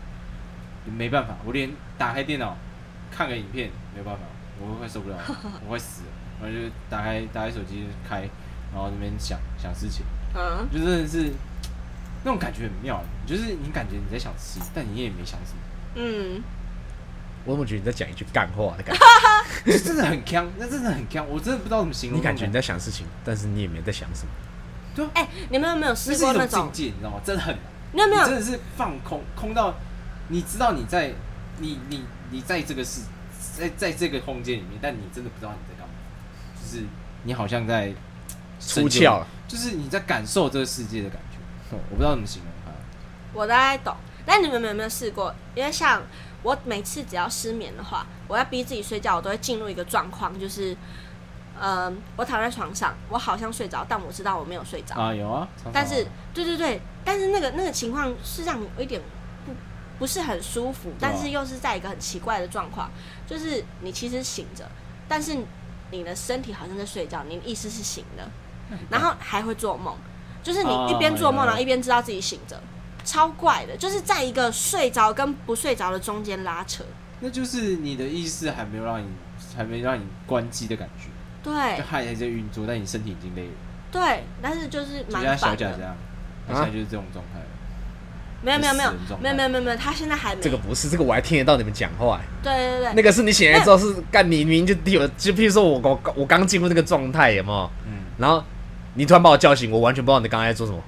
[0.85, 2.57] 没办法，我连打开电脑
[3.09, 4.21] 看个影片没有办法，
[4.59, 5.23] 我会快受不了了，
[5.65, 6.07] 我会死了，
[6.41, 8.21] 然后就打开打开手机开，
[8.73, 10.05] 然后那边想想事情，
[10.37, 11.31] 嗯，就真的是
[12.23, 15.59] 那种感觉很妙，就是你感觉你在想事，但你也没想什么，
[15.95, 16.43] 嗯，
[17.45, 19.01] 我怎么觉得你在讲一句干话的感觉？
[19.73, 22.19] 就真的很强，那真的很强，我真的不知道怎么形容。
[22.19, 24.29] 你感觉你在想事情，但是你也没在想什么。
[24.95, 26.71] 对哎，你们有没有那试是一种境过那种？
[26.71, 27.19] 界，你知道吗？
[27.23, 27.63] 真的很难。
[27.93, 29.73] 你有没有你真的是放空，空到
[30.27, 31.13] 你知道你在
[31.59, 33.01] 你你你在这个世
[33.57, 35.93] 在在这个空间里面，但你真的不知道你在干嘛，
[36.61, 36.83] 就是
[37.23, 37.93] 你好像在
[38.59, 41.75] 出窍了，就是你在感受这个世界的感觉。
[41.75, 42.71] 哦 我不知道怎么形容它。
[43.33, 45.33] 我大概懂，但你们有没有试过？
[45.53, 46.01] 因为像
[46.43, 50.75] 我每次只要失眠的话，我要逼自己睡觉，我都会进入一个状况，就是，
[51.59, 54.95] 嗯、我躺在床上，我好像睡着，但我知道我没有睡着。
[54.95, 59.01] 啊，有啊，常常啊但是，对对对，但是那个那个情况是让你有一点
[59.45, 59.51] 不
[59.99, 62.89] 不是很舒服，但是又是在一个很奇怪的状况，
[63.27, 64.69] 就是你其实醒着，
[65.09, 65.35] 但是
[65.91, 68.29] 你的身体好像在睡觉，你的意识是醒的，
[68.89, 69.95] 然后还会做梦，
[70.43, 72.61] 就是你哦一边做梦，然后一边知道自己醒着，
[73.03, 76.83] 超怪的，就是在一个睡着跟不睡着的中间拉扯。
[77.19, 79.07] 那就是你的意识还没有让你
[79.55, 81.09] 还没让你关机的感觉，
[81.43, 83.53] 对就还在运作，但你身体已经累了，
[83.91, 85.65] 对，但是就是蛮就像小烦的。
[85.65, 85.95] 贾这样，
[86.47, 87.41] 他现在就是这种状态。
[88.39, 90.41] 没有没有没有没有没有没有没有，他现在还没。
[90.43, 92.23] 这个不是，这个我还听得到你们讲话、欸。
[92.43, 97.71] 对对对，那个是你醒来之后是干，你明明就有，就譬如说我我我刚进入那个状态，有没有？
[97.87, 98.43] 嗯，然后
[98.97, 100.79] 你突然把我叫醒，我完全不知道你刚才在做什么。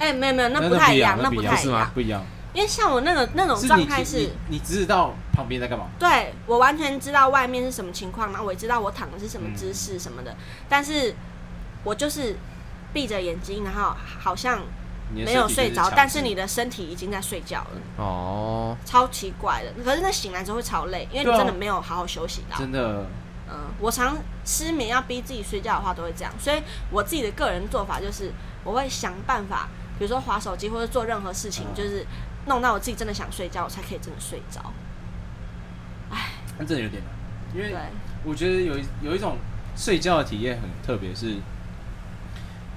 [0.00, 1.90] 哎、没有没有，那那不太一样，那不一样那不太一样是吗。
[1.94, 10.34] 不一样，因为像我那个那种状态是你，你只知道旁边在干嘛，对我完全知道外面是什么情况，然后我也知道我躺的是什么嗯姿势什么的，
[10.68, 11.14] 但是
[11.84, 12.36] 我就是
[12.92, 14.60] 闭着眼睛，然后好像
[15.14, 19.82] 没有睡着，但是你的身体已经在睡觉了，哦，超奇怪的。
[19.82, 22.58] 可是那醒来之后会超累，因为你真的没有好好休息到。
[22.58, 23.06] 真的
[23.50, 28.32] 嗯，我常失眠要逼自己睡觉的话都会这样，所以我自己的个人做法就是
[28.64, 31.74] 我会想办法，比如说划手机或者做任何事情，嗯。
[31.74, 32.06] 就是
[32.46, 34.72] 弄到我自己真的想睡觉，我才可以真的睡着。
[36.58, 37.74] 那真的有点难，因为，
[38.24, 39.36] 我觉得有一有一种
[39.76, 41.36] 睡觉的体验很特别，是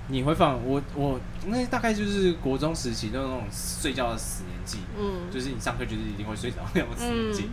[0.07, 7.49] 你会放我我那大概就是国中时期的那种睡觉的死年纪，嗯，就是你上课就是一定会睡着那种死年纪。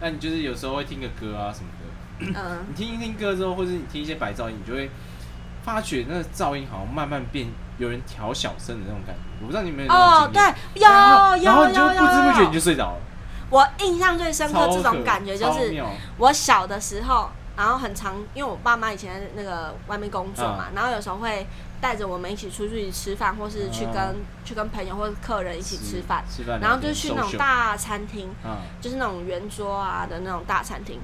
[0.00, 1.77] 那、你就是有时候会听个歌啊什么的，
[2.20, 4.90] 嗯，你听一听歌之后，或者你听一些白噪音，你就会
[5.62, 7.46] 发觉那个噪音好像慢慢变，
[7.78, 9.20] 有人调小声的那种感觉。
[9.40, 10.42] 我不知道你有没有哦，对
[10.74, 10.88] 有
[11.44, 13.00] 然后你就有有有不知不觉你就，睡着了，
[13.50, 15.82] 我印象最深刻这种感觉就是
[16.16, 21.46] 我小的时候，然后很常，因为我爸妈以前在那个外面工作嘛，嗯然后有时候会
[21.80, 28.30] 带着我们一起出去吃饭，或是去跟、嗯去跟朋友或者客人一起吃饭，吃饭，然后就去那种大餐厅
[28.80, 30.98] 就是那种圆桌啊的那种大餐厅，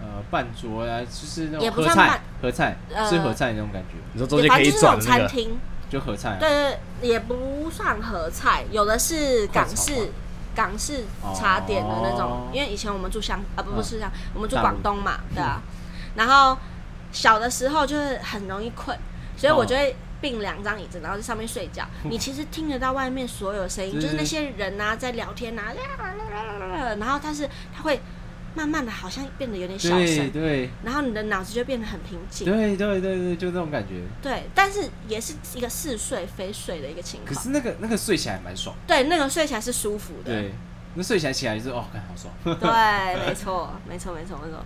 [0.00, 5.58] 呃半桌啊，就是那也种合菜不算半合菜呃吃合菜那种感觉，你说中间可以反正就是那种餐厅，
[5.90, 6.36] 就合菜啊。
[6.38, 10.10] 对对，对也不算合菜，有的是港式快炒
[10.54, 11.04] 港式
[11.34, 12.50] 茶点的那种，哦。
[12.52, 14.68] 因为以前我们住香啊不不嗯是香，我们住大陆。
[14.68, 15.60] 广东嘛，对啊，
[16.14, 16.56] 然后
[17.12, 18.96] 小的时候就是很容易困，
[19.36, 19.66] 所以我哦。
[19.66, 21.84] 就会并两张椅子，然后在上面睡觉。
[22.04, 25.64] 你其实听得到外面所有的声音， 对就是那些人啊在聊天啊，
[26.98, 28.00] 然后但是他会
[28.56, 32.46] 慢慢的好像变得有点小对声，对然后你的脑子就变得很平静。
[32.46, 34.00] 对对对对，就那种感觉。
[34.22, 37.34] 对，但是也是一个似睡非睡的一个情况。
[37.34, 40.32] 可是那个那个睡起来蛮爽，对，那个睡起来是舒服的。
[40.32, 40.52] 对，
[40.94, 42.32] 那睡起来起来就是哦，感好爽。
[42.42, 44.64] 对，没错，没错，没错，没错。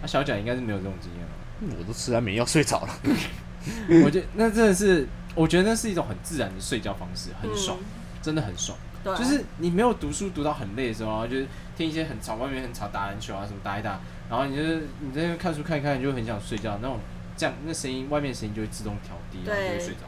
[0.00, 1.76] 那 小蒋应该是没有这种经验了。
[1.78, 2.98] 我都吃完眠药睡着了。
[4.04, 7.84] 我觉得那真的是，我觉得那是一种很自然的睡觉方式，很爽，嗯
[8.22, 8.78] 真的很爽。
[9.04, 16.98] 对，就是你没有读书读到很累的时候，然后就是听一些很吵，外面很吵，打篮球啊什么打一打，然后你就是你在那边看书看一看，你就很想睡觉，那种
[17.36, 20.00] 这样那声音外面声音就会自动调低，然后就会睡着。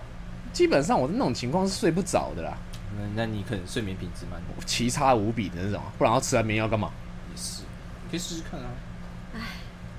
[0.53, 2.57] 基本上我的那种情况是睡不着的啦，
[2.97, 6.91] 那那你可能睡眠品质蛮奇差无比的那种，不然要吃安眠药干嘛？
[7.31, 7.63] 也是，
[8.05, 8.67] 你可以试试看啊。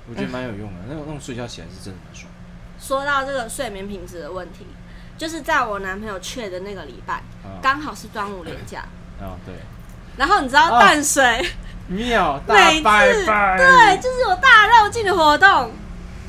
[0.08, 2.30] 我觉得蛮有用的，那种那种睡觉起来是真的蛮爽。
[2.78, 4.64] 说到这个睡眠品质的问题，
[5.16, 7.56] 就是在我男朋友去的那个礼拜，啊。
[7.62, 8.84] 刚好是端午连假，
[10.16, 10.80] 然后你知道哦。
[10.80, 11.46] 淡水、
[11.88, 15.72] 妙 大每次拜拜，对，就是有大绕境的活动，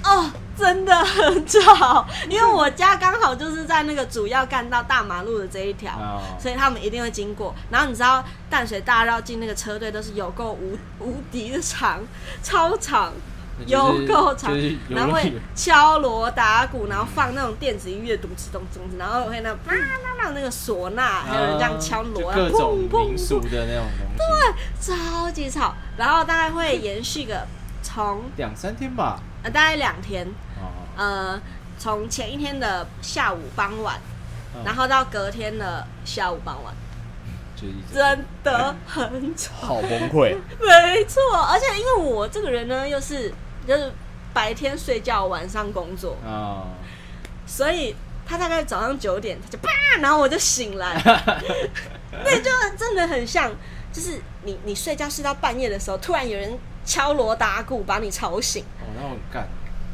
[0.03, 0.31] 哦。
[0.57, 7.53] 真的很吵，因为我家刚好就是在那个主要干道大马路的这一条，啊，所以他们一定会经过。
[7.69, 11.99] 然后你知道淡水大绕境那个车队都是有够无无敌的长，
[12.41, 13.13] 超长，
[13.65, 14.53] 有够长。
[14.89, 24.27] 然后会敲锣打鼓，然后放那种电子音乐，咚哧咚哧，然后会那啪啦啦那个唢呐，还有人这样敲锣，啊各种砰砰民俗的那种东
[24.79, 25.73] 西，超级吵。
[25.97, 27.47] 然后大概会延续个
[27.81, 29.19] 从两三天吧。
[29.43, 30.27] 呃大概两天，
[30.59, 30.67] 哦，
[30.97, 31.41] 呃，
[31.77, 33.99] 从前一天的下午傍晚，
[34.55, 34.63] 嗯。
[34.65, 36.73] 然后到隔天的下午傍晚，
[37.93, 39.53] 真的很吵。
[39.61, 40.35] 好崩溃。
[40.59, 43.31] 没错，而且因为我这个人呢，又是
[43.67, 43.91] 就是
[44.33, 46.63] 白天睡觉，晚上工作，啊，
[47.45, 50.95] 所以他大概早上九点他就啪，然后我就醒来，
[52.23, 53.51] 对，就真的很像，
[53.91, 59.47] 就是你你睡觉睡到半夜的时候，突然有人敲锣打鼓把你吵醒，哦，那我很干，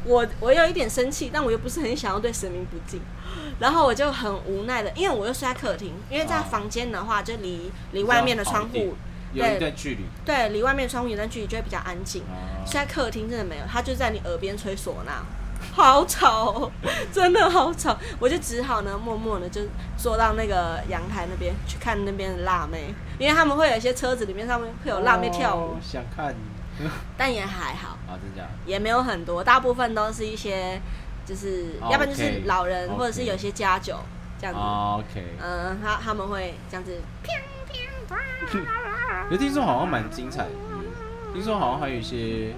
[0.05, 3.01] 我我有一点生气，但我又不是很想要对神明不敬，
[3.59, 8.89] 然后我就很无奈的，因为我又睡在客厅，因为在哦房间的话就离离外面的窗户点，
[9.33, 12.21] 有一段距离对，离外面窗户有一段距离就会比较安静。
[12.23, 15.23] 啊，睡在客厅真的没有，他就在你耳边吹唢呐，
[15.73, 16.71] 好吵、哦，
[17.11, 17.97] 真的好吵。
[18.19, 19.61] 我就只好呢，默默的就
[19.97, 26.33] 坐到那个阳台那边去看那边的辣妹，因为他们会有一些车子里面上面会有辣妹跳舞，哦想看
[27.17, 28.49] 但也还好，啊，真假的？
[28.65, 30.81] 也没有很多，大部分都是一些
[31.25, 33.99] 就是，哦要不然就是老人或者是有些家酒
[34.39, 34.59] 这样子。
[34.59, 36.99] 啊，OK，嗯，他他们会这样子，
[39.29, 40.49] 可是听说好像蛮精彩的，
[41.33, 42.53] 听说好像还有一些，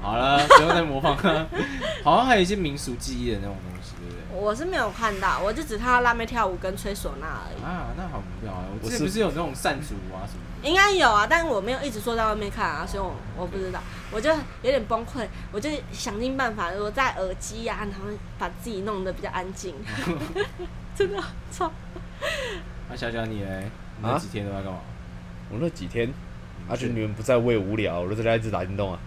[0.00, 1.48] 好了，不用再模仿了，
[2.04, 4.40] 好像还有一些民俗记忆的那种东西，对不对？
[4.40, 7.62] 我是没有看到，我就只看到辣妹跳舞跟吹唢呐而已。
[7.64, 8.64] 啊，那好无聊啊！
[8.70, 13.80] 我我是不是有那种善族啊什么的，应该有啊，但是我没有一直坐在外面看啊，所以我我不知道，
[14.12, 14.30] 我就
[14.62, 19.74] 有点崩溃，我就想尽办法，我戴耳机呀、然后把自己弄得比较安静，
[20.94, 21.20] 真的
[21.50, 21.70] 操！
[22.88, 23.70] 那小小你嘞？
[24.00, 24.78] 你那啊几天都在干嘛？
[25.50, 26.12] 我那几天，
[26.68, 28.98] 而且你们不在，我也无聊，我就在家一直打电动啊，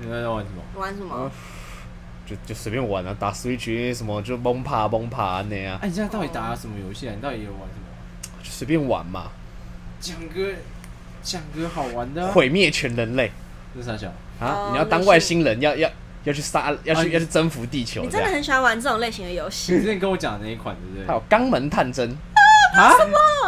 [0.00, 0.62] 你在玩什么？
[0.80, 1.30] 玩什么啊？
[2.26, 7.12] 就就随便玩啊，打 Switch 什么就崩爬崩爬那样，哎，你现在到底打什么游戏啊？
[7.14, 8.38] 你到底有玩什么？
[8.42, 9.30] 就随便玩嘛，
[10.00, 10.52] 讲个
[11.22, 12.32] 讲个好玩的啊。
[12.32, 13.30] 毁灭全人类
[13.74, 14.08] 这是啥小？
[14.40, 14.46] 哦！
[14.46, 15.90] 啊你要当外星人，要要
[16.24, 18.26] 要去杀，要去要去征服地球你真的。
[18.30, 21.06] 很喜欢玩这种类型的游你戏，之前跟我讲的那一款，对不对？
[21.06, 22.16] 还有肛门探针
[22.74, 22.88] 啊？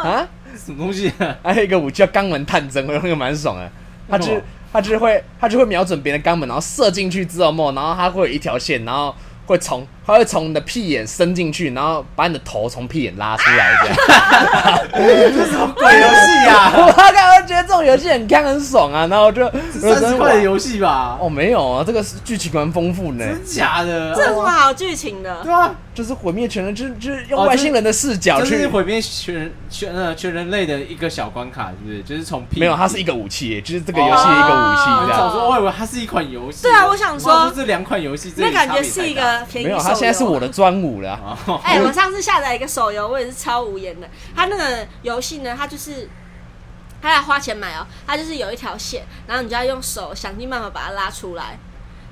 [0.05, 0.29] 啊，
[0.64, 1.36] 什么东西啊？
[1.42, 3.70] 还有一个武器叫肛门探针，我觉得那个蛮爽的。
[4.08, 9.14] 他就是为什么他就是会他就会瞄准别人的肛门，然后射进去之后，然后他会有一条线，然后
[9.46, 13.96] 会从它会从你的屁眼伸进去，然后把你的头从屁眼拉出来，这样。
[15.34, 16.72] 这什么鬼游戏啊？
[16.76, 21.18] 我刚刚觉得这种游戏很看很爽啊，然后我就三十块的游戏吧？
[21.20, 24.14] 哦，没有啊，这个是剧情蛮丰富的，真假的？
[24.14, 25.42] 这有什么好剧情的？
[25.42, 28.66] 对啊，就是毁灭全人，就是就是用哦外星人的视角去。
[28.66, 32.02] 毁灭全全呃全人类的一个小关卡，是不是？
[32.02, 35.26] 就是从屁没有，它是一个武器，就是这个游戏一个武器这样。
[35.26, 36.62] 我想说，我以为它是一款游戏。
[36.62, 44.09] 对啊我想说就这两款游戏，那感觉是一个便宜没有，它现在是我的专武了哎、我上次下载一个手游，我也是超无言的。
[44.35, 46.09] 它那个游戏呢，它就是
[47.02, 51.59] 它要花钱买哦，它就是有一条线，然后你就要用手想尽办法把它拉出来。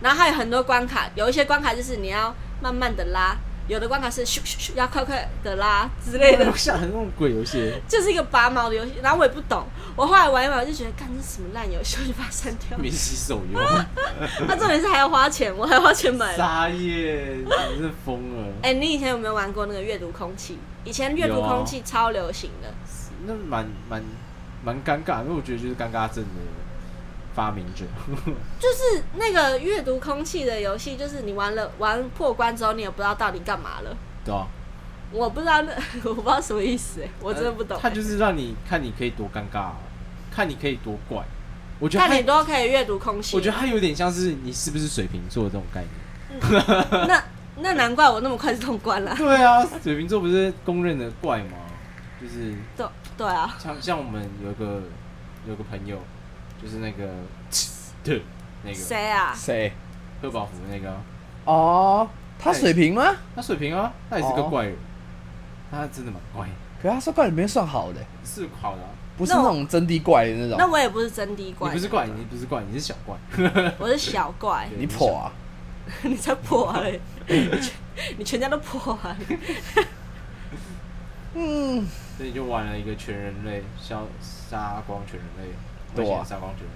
[0.00, 3.34] 然后还有很多关卡，有一些关卡就是你要慢慢的拉，
[3.66, 8.92] 有的关卡是咻咻咻要快快的拉之类的我，想很那种鬼游戏，就是一个拔毛的游戏。
[9.02, 9.64] 然后我也不懂，
[9.96, 12.76] 我后来玩一玩我就觉得，干这什么烂游戏，我就把它删掉。
[12.76, 13.58] 免洗手游，
[14.46, 16.36] 它重点是还要花钱，我还要花钱买。
[16.36, 17.36] 撒野，
[17.74, 18.52] 你是疯了。
[18.62, 20.58] 哎、你以前有没有玩过那个阅读空气？
[20.84, 22.68] 以前阅读空气超流行的。
[23.26, 24.02] 那蛮蛮
[24.62, 26.40] 蛮尴尬，因为我觉得就是尴尬症的
[27.34, 27.84] 发明者。
[28.58, 33.96] 就是那个阅读空气的游戏，就是你玩了玩破关之后，你也不知道到底干嘛了。
[34.24, 34.46] 对啊，
[35.12, 35.72] 我不知道那
[36.08, 37.78] 我不知道什么意思哎，我真的不懂。
[37.80, 39.76] 他就是让你看你可以多尴尬啊，
[40.30, 41.22] 看你可以多怪。
[41.80, 43.36] 我觉得看你都可以阅读空气。
[43.36, 47.06] 我觉得它有点像是你是不是水瓶座的这种概念。
[47.08, 47.22] 那
[47.56, 49.14] 那难怪我那么快就通关了。
[49.16, 51.58] 对啊，水瓶座不是公认的怪吗？
[52.20, 52.86] 就是对
[53.18, 54.82] 对啊，像像我们有一个
[55.48, 55.98] 有个朋友，
[56.64, 57.06] 就是那个
[58.02, 58.22] 对
[58.62, 59.34] 那个谁啊？
[59.36, 59.70] 谁？
[60.22, 60.96] 贺宝福那个啊，
[61.44, 63.14] 哦，他水平吗？
[63.36, 64.76] 他水平啊，他也是个哦怪人，
[65.70, 66.48] 他真的蛮怪，
[66.80, 68.88] 可是他说怪里面算好的，是好的啊。
[69.16, 70.56] 不是那种真的怪的那种。
[70.58, 73.16] 那我也不是真的怪，你不是怪，你不是怪，你是小怪。
[73.78, 75.30] 我是小怪， 你破啊！
[76.02, 76.98] 你才破啊嘞！
[77.28, 77.70] 你全
[78.18, 79.14] 你全家都破啊！
[81.34, 85.54] 嗯，所以你就玩了一个全人类消杀光全人类，
[85.94, 86.66] 对杀光全。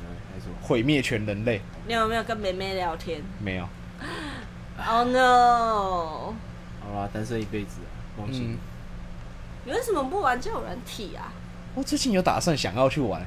[0.62, 3.68] 毁灭全人类你有没有跟妹妹聊天没有。
[4.88, 6.32] Oh no！
[6.80, 8.42] 好啦，单身一辈子啊，恭喜。
[8.44, 8.56] 嗯，
[9.64, 11.32] 你为什么不玩交友软体啊？
[11.74, 13.26] 我最近有打算想要去玩。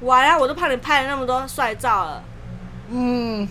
[0.00, 0.38] 玩啊！
[0.38, 2.22] 我都怕你拍了那么多帅照了。
[2.90, 3.48] 嗯，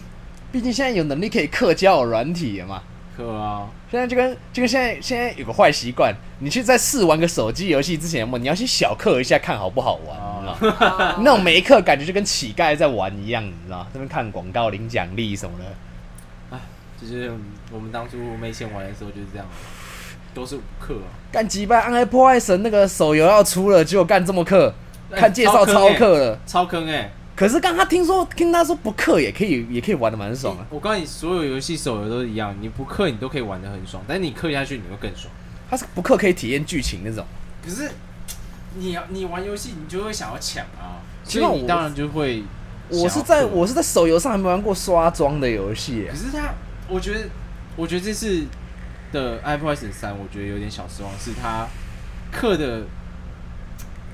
[0.52, 2.82] 毕竟现在有能力可以克交友软体了嘛。
[3.18, 11.14] 克啊，现在就跟就跟现在现在有个坏习惯，你去在试玩个手机游戏之前，你要去小氪一下，看好不好玩，哦你知道吗？
[11.16, 13.88] 哦那种没氪感觉就跟乞丐在玩一样，你知道吗？
[13.94, 15.66] 这边看广告领奖励什么的。
[17.02, 17.32] 就是
[17.72, 19.48] 我们当初没钱玩的时候就是这样，
[20.34, 21.08] 都是氪啊。
[21.32, 24.70] 干击败暗黑破坏神那个手游要出了，结果干这么氪，
[25.16, 26.38] 看介绍超氪了。
[26.46, 30.66] 超坑哎、可是刚他听说听他说不氪也可以，也可以玩的蛮爽啊。
[30.70, 35.34] 我告诉你，所有游戏手游都一样，你不氪你都可以玩的很爽，但是你氪下去你会更爽。
[35.70, 37.26] 他是不氪可以体验剧情那种。
[37.64, 37.90] 可是
[38.76, 42.44] 你要你玩游戏，你就会想要抢啊，所其实我以你当然就会。
[42.90, 46.54] 我是在我是在手游上还没玩过刷装的游戏可，是他，
[46.90, 47.30] 我觉得，
[47.78, 48.44] 我觉得这次
[49.14, 51.68] 的 iPhone 三，我觉得有点小失望，是他
[52.34, 52.82] 氪的，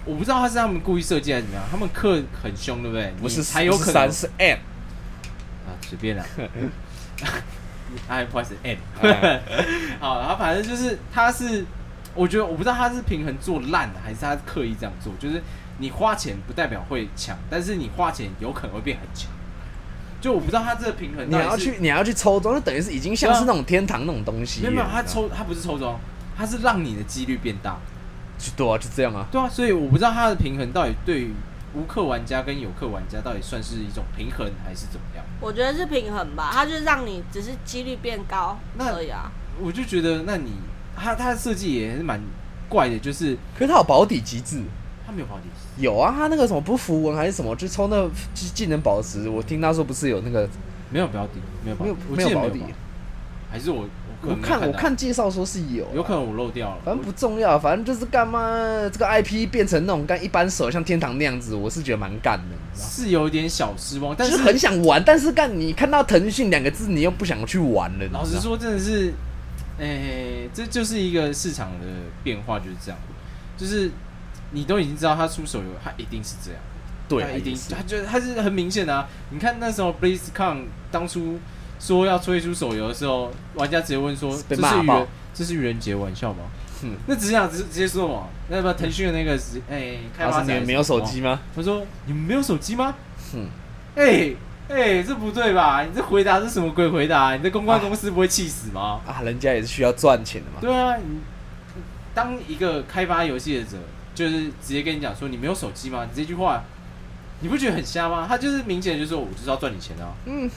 [0.06, 3.12] 我不知道他是他们故意设计还是怎么样，他们氪很凶，对不对？
[3.20, 4.58] 不是你才有可能是 M。
[5.65, 6.24] 啊，随便啦。
[8.10, 9.41] iPod M，哎
[10.00, 11.65] 好，然后反正就是他是，
[12.13, 15.41] 我觉得我不知道他是平衡做烂的，还是他刻意这样做，就是
[15.80, 19.32] 你花钱不代表会强，但是你花钱有可能会变很强。
[20.22, 24.70] 就我不知道他这个平衡你要去 你要去抽中，就等于是已经像是那种天堂那种东西了。
[24.70, 25.98] 没有没有，他抽他不是抽中，
[26.38, 27.78] 他是让你的几率变大。
[28.38, 29.26] 就对啊，就这样啊。
[29.32, 31.34] 对啊，所以我不知道他的平衡到底对于
[31.74, 35.24] 无氪玩家跟有氪玩家到底算是一种平衡还是怎么样？
[35.41, 39.32] 我觉得是平衡吧，它就是让你只是几率变高那而已啊。
[39.60, 40.52] 我就觉得，那你
[40.95, 42.19] 他他的设计也是蛮
[42.69, 44.62] 怪的，就是可是它有保底机制，
[45.06, 45.43] 他没有保底，
[45.78, 50.48] 有啊，它那个什么不符文还是什么，就抽那个技技能宝石，我听他说不是有那个
[50.89, 52.63] 没有保底，没有保没有底，没有保底
[53.52, 53.86] 还是我
[54.26, 58.40] 我看我看介绍说是有啊，有可能我漏掉了，反正不重要，反正就是干嘛
[58.92, 62.56] 这个 IP 变成那种干一般手像天堂那样子，我是觉得蛮干的。
[62.76, 68.06] 是有点小失望，但是是很想玩，但是干你看到腾讯两个字，你又不想去玩了。
[68.12, 69.14] 老实，说，真的是，
[69.78, 71.88] 诶、这就是一个市场的
[72.24, 73.00] 变化，就是这样，
[73.58, 73.92] 就是
[74.52, 76.60] 你都已经知道他出手游，他一定是这样。
[77.08, 79.08] 对一定是他就他是很明显的啊！
[79.30, 81.38] 你看那时候 BlizzCon 当初
[81.80, 86.40] 说要推出手游的时候，玩家直接问说：“被骂爆这是愚人这是愚人节玩笑吗？”
[86.84, 91.21] 嗯那只想直直接说嘛，那不腾讯的那个是哎、开发者是你们没有手机？
[91.21, 91.40] 吗？
[91.56, 92.94] 他说：“你们没有手机吗？”
[93.34, 93.48] 嗯，
[93.96, 94.34] 哎、
[94.67, 95.84] 哎、这不对吧？
[95.84, 97.36] 你这回答是什么鬼回答？
[97.36, 99.00] 你这公关公司不会气死吗？
[99.08, 100.58] 啊，人家也是需要赚钱的嘛。
[100.60, 101.19] 对啊，你
[102.13, 103.78] 当一个开发游戏的者，
[104.13, 106.06] 就是直接跟你讲说你没有手机吗？
[106.06, 106.62] 你这句话，
[107.40, 108.26] 你不觉得很瞎吗？
[108.28, 110.13] 他就是明显就说我就是要赚你钱啊。
[110.26, 110.50] 嗯，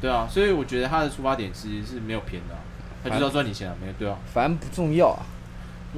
[0.00, 2.60] 对啊，所以我觉得他的出发点其实是没有偏的啊、
[3.02, 4.16] 他就是要赚你钱啊，没有对啊。
[4.32, 5.22] 反正不重要啊。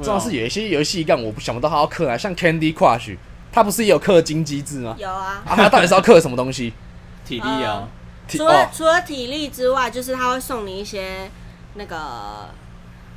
[0.03, 3.16] 重要是有一些游戏干我不想不到他要氪啊，像 Candy Crush，
[3.51, 4.94] 他不是也有氪金机制吗？
[4.99, 5.42] 有啊。
[5.44, 6.72] 啊，它到底是要氪什么东西？
[7.26, 7.88] 体力啊，
[8.26, 11.30] 体除了、哦，除了体力之外，就是他会送你一些
[11.74, 12.49] 那个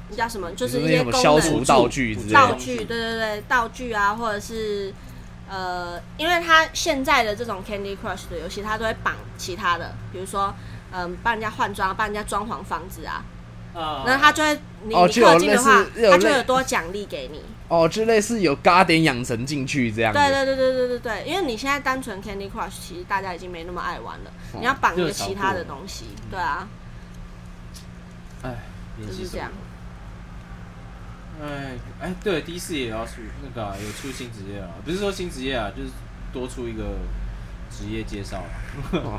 [0.10, 2.34] 那叫什么，就是一那什么些功能消除道具之类的。
[2.34, 4.94] 道具，对对对，道具啊，或者是
[5.50, 10.54] 呃，因为它现在的这种 Candy Crush 的游戏，它都会绑其他的，比如说
[10.92, 13.24] 嗯，帮人家换装，帮人家装潢房子啊，
[13.74, 17.42] 啊然后他就会你你哦就有氪金的话类似，有他就类有多奖励给你。
[17.68, 20.20] 哦，就类似有嘎点养成进去这样子。
[20.20, 26.68] 对对对对对对对，因为你现在单纯 Candy Crush，其实大家已经没那么爱玩了，你要绑一个其他的东西，对啊，
[28.44, 28.58] 哎，
[29.02, 29.50] 就是这样。
[31.42, 35.90] 哎哎，对，第一次也要出那个、啊、有出新职业啊，不是说新职业啊，就是
[36.34, 36.84] 多出一个
[37.72, 38.50] 职业介绍啊。
[38.92, 39.18] 哦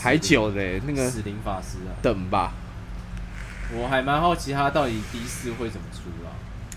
[0.00, 2.52] 还久嘞，那个死灵法师啊，等吧，
[3.72, 6.32] 我还蛮好奇他到底的四会怎么出啊。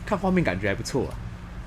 [0.05, 1.13] 看画面感觉还不错啊。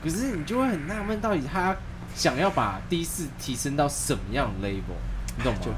[0.02, 1.74] 可是你就会很纳闷，到底他
[2.14, 4.98] 想要把的四提升到什么样的 level，
[5.38, 5.60] 你懂吗？
[5.62, 5.70] 就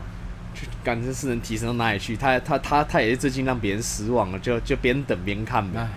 [0.83, 2.17] 感觉是能提升到哪里去？
[2.17, 5.89] 他他他他也是最近让别人失望了，就就边等边看哎吧，，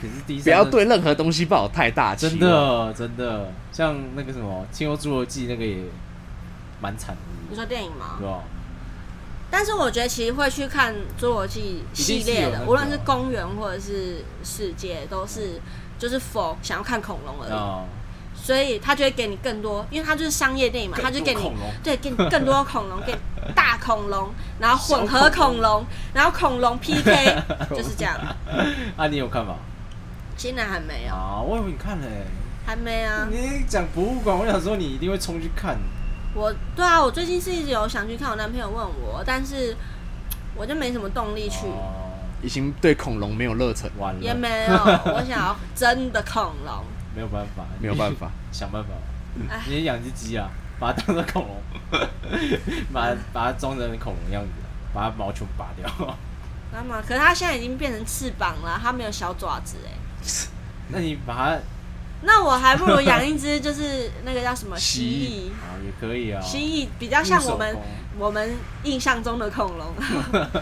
[0.00, 2.88] 可是第一不要对任何东西抱有太大期真望。
[2.88, 5.78] 的真的，像那个什么《青幽侏罗纪》那个也
[6.80, 7.20] 蛮惨的，
[7.50, 8.28] 你说电影吗对？
[8.28, 8.40] 啊？
[9.50, 15.58] 但是我觉得其实会去看《侏罗纪》系列的，无论是公园或者是世界，都是
[15.98, 17.84] 就是 for 想要看恐龙而已，啊，
[18.34, 21.50] 所以他就会给你更多，因为他就是商业电影嘛，更他就给你
[21.82, 23.18] 对给你更多恐龙， 给你
[23.54, 24.28] 大恐龙，
[24.60, 27.42] 然后混合恐龙，然后恐龙 PK
[27.74, 28.14] 就是这样。
[28.98, 29.54] 啊，你有看吗？
[30.36, 32.26] 现在还没有，啊，我以为你看了欸。
[32.66, 33.26] 还没啊。
[33.30, 35.78] 你讲博物馆，我想说你一定会冲去看。
[36.38, 39.76] 我对啊，我最近是一直有想去看，我男朋友问我，但是
[40.54, 44.74] 我就没什么动力去，哦，已经对恐龙没有热忱，完了，也没有。
[45.12, 46.84] 我想要真的恐龙。
[47.14, 48.30] 没有办法，没有办法。
[48.52, 48.90] 想办法。
[49.50, 52.00] 哎你也养只鸡啊，把它当成恐龙，
[52.92, 54.50] 把它把它装成恐龙样子，
[54.94, 55.88] 把它毛全部拔掉。
[56.72, 57.02] 干嘛？
[57.06, 59.92] 可是它现在已经变成翅膀了，它没有小爪子哎。
[60.88, 61.58] 那你把它
[62.22, 67.76] 那我还不如养一只，就是那个叫什么 蜥蜴啊也可以啊，蜴，蜥蜴比较像我们
[68.18, 69.94] 我们印象中的恐龙。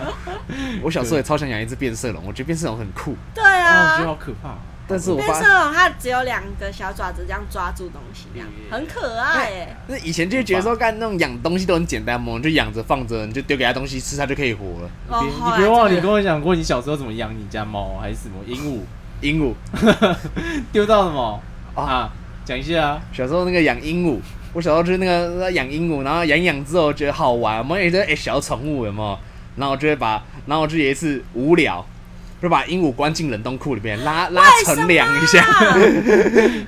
[0.82, 4.54] 我小时候也超想养一只变色龙，我觉得变色龙很酷，对啊哦，我啊觉得，好可怕。
[4.88, 9.76] 但是我变色发龙它只有两个小爪子，这样抓住东西，这样很可爱哎。
[9.88, 14.90] 那以前就觉得说干那种养东西都很简单嘛，就养着放着，你就丢给它东西吃，它就可以活了。
[15.22, 18.78] 你别忘了，你跟我讲过你小时候怎么养你家猫，还是什么鹦鹉，
[19.20, 19.54] 鹦鹉，
[20.72, 21.40] 丢到什么
[21.74, 21.82] 啊。
[21.82, 22.10] 啊？
[22.44, 23.00] 讲一下啊。
[23.12, 24.18] 小时候那个养鹦鹉，
[24.52, 29.18] 我小时候就是那个养鹦鹉，然后养一养之后觉得好玩，我们也觉得哎小宠物有没有？
[29.56, 31.84] 然后我就会把，然后我就有一次无聊，
[32.42, 35.42] 就把鹦鹉关进冷冻库里面，拉拉乘凉一下，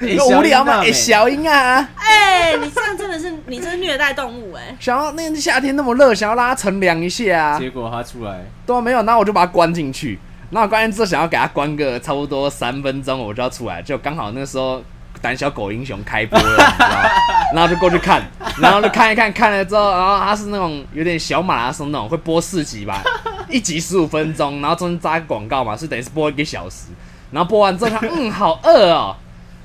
[0.01, 4.75] 欸 无聊嘛，哎、小鹰啊小鹰啊，哎，你这样真的是你这是虐待动物哎。
[4.81, 7.51] 想要那个夏天那么热，想要拉它乘凉一下。
[7.51, 10.19] 啊，结果它出来，都啊没有，那我就把它关进去，
[10.51, 14.83] 然后关键之后想要给他关个差不多三分钟，我就要出来，就刚好那时候
[15.21, 17.11] 胆小狗英雄开播了， 你知道？
[17.55, 18.23] 然后就过去看，
[18.61, 23.03] 然后就看一看，看了之后，然后它是那种有点小马拉松那种，会播四集吧，
[23.49, 26.87] 一集十五分钟，然后中间扎个广告嘛，是等于是播一个小时，
[27.31, 29.17] 然后播完之后，他嗯好饿哦。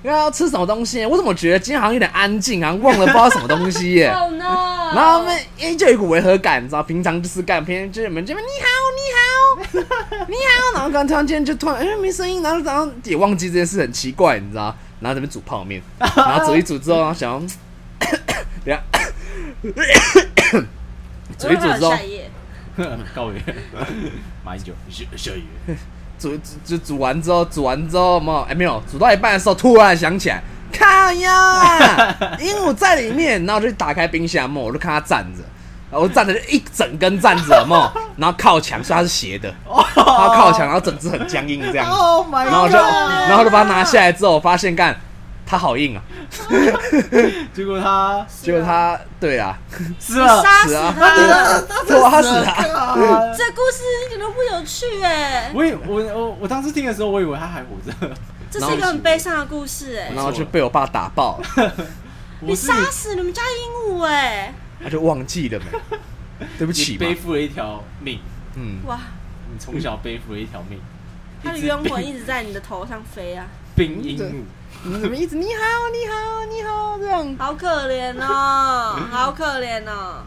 [0.04, 1.06] 要吃什么东西？
[1.06, 2.74] 我怎么觉得今天好像有点安静啊？
[2.82, 4.10] 忘了不知道什么东西耶。
[4.10, 4.92] Oh no！
[4.94, 6.84] 然后我们依旧有一股违和感，你知道？
[6.84, 8.68] 平常就是干，平常就是你们这边你好，
[8.98, 9.23] 你好，
[10.28, 14.76] 你好，然后刚突然间就突然哎没声音，然后然后也忘记这件事很奇怪，你知道？
[15.00, 17.50] 然后这边煮泡面，然后煮一煮之后，然后想要，等
[18.66, 18.82] 一下，
[21.38, 21.94] 煮一煮之后
[23.14, 23.42] 告别
[24.44, 25.44] 马英九，小小雨，
[26.18, 28.42] 煮煮就煮完之后，煮完之后有没有？
[28.44, 30.42] 哎没有，煮到一半的时候突然想起来，
[30.72, 35.44] 靠呀，鹦鹉在里面，然后我就打开冰箱嘛，我就看它站着。
[35.94, 37.92] 然后我站着就一整根站着，有没有？
[38.18, 39.54] 然后靠墙，所以它是斜的。
[39.96, 41.96] 它靠墙，然后整只很僵硬这样子。
[41.96, 45.00] Oh my 然后就，然后就把它拿下来之后，我发现干，
[45.46, 46.02] 它好硬啊。
[47.54, 49.56] 结果他 结果它，对啊，
[50.00, 51.16] 死了，杀死死啊他！
[51.86, 52.48] 对死了。
[52.74, 52.96] 啊
[53.38, 58.16] 这故事一点都不有趣哎，我以我我我当时听的时候，我以为他还活着。
[58.50, 60.12] 这是一个很悲伤的故事哎。
[60.16, 61.72] 然后就被我爸打爆了，
[62.40, 64.54] 你杀死你们家鹦鹉哎！
[64.84, 65.98] 他就忘记了没？
[66.58, 68.20] 对不起嘛背，负了一条命，
[68.56, 69.00] 嗯，哇，
[69.52, 70.80] 你从小背负了一条命，
[71.42, 74.44] 他的一只冤魂一直在你的头上飞啊，冰鹦鹉，
[74.84, 75.52] 你怎么一直你好
[75.92, 77.36] 你好你好这样？
[77.38, 80.24] 好可怜哦， 好可怜哦。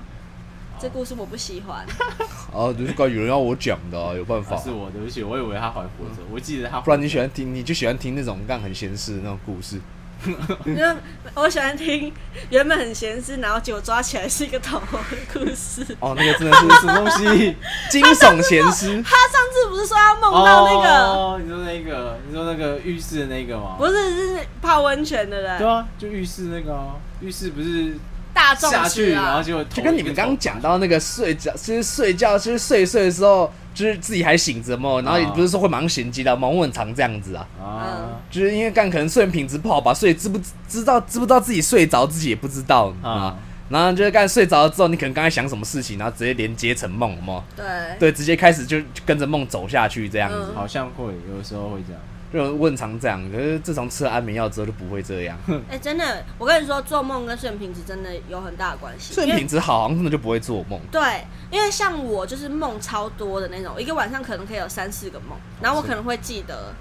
[0.79, 1.87] 这故事我不喜欢，
[2.53, 4.63] 哦，就是刚有人要我讲的啊，有办法啊。
[4.63, 6.85] 是我，对不起，我以为他还活着，我记得他活着。
[6.85, 9.81] 不然你喜欢听，你就喜欢听那种干很闲事的那种故事。
[10.65, 10.97] 因为
[11.35, 12.13] 我喜欢听
[12.51, 15.87] 原本很闲适，然后结果抓起来是一个头的故事。
[16.01, 17.57] 哦，那个真的是什么东西？
[17.91, 19.03] 惊悚闲诗。
[19.05, 23.77] 他上次不是说要梦到那个，哦，你说那个，你说那个浴室的那个吗？
[23.79, 27.95] 不是是泡温泉的人，对啊，就浴室那个啊，浴室不是
[28.33, 43.39] 大众下去，然后结果就跟你们刚刚讲到那个睡觉，就是睡觉，就是睡睡的时候，就是自己还醒着嘛，然后也不是说会马上衔接到嘛，我很常这样子啊，啊，就是因为干可能睡眠品质不好吧，所以知不知道知不知道自己睡着，自己也不知道啊啊。
[43.69, 47.67] 然后就是干睡着了之后，你可能刚才想什么事情，然后直接连接成梦嘛，对，
[47.99, 50.53] 对，直接开始就跟着梦走下去这样子。
[50.53, 50.55] 嗯。
[50.55, 52.01] 好像会有的时候会这样。
[52.33, 55.39] 就我很常这样，可是自从吃了安眠药之后就不会这样。
[55.71, 59.15] 哎、真的，我跟你说，做梦跟睡眠品质真的有很大的关系。
[59.15, 60.79] 睡眠品质好，好像真的就不会做梦。
[60.91, 66.75] 对，因为像我就是梦超多的那种，一个晚上可能可以有三四个梦，然后我可能会记得，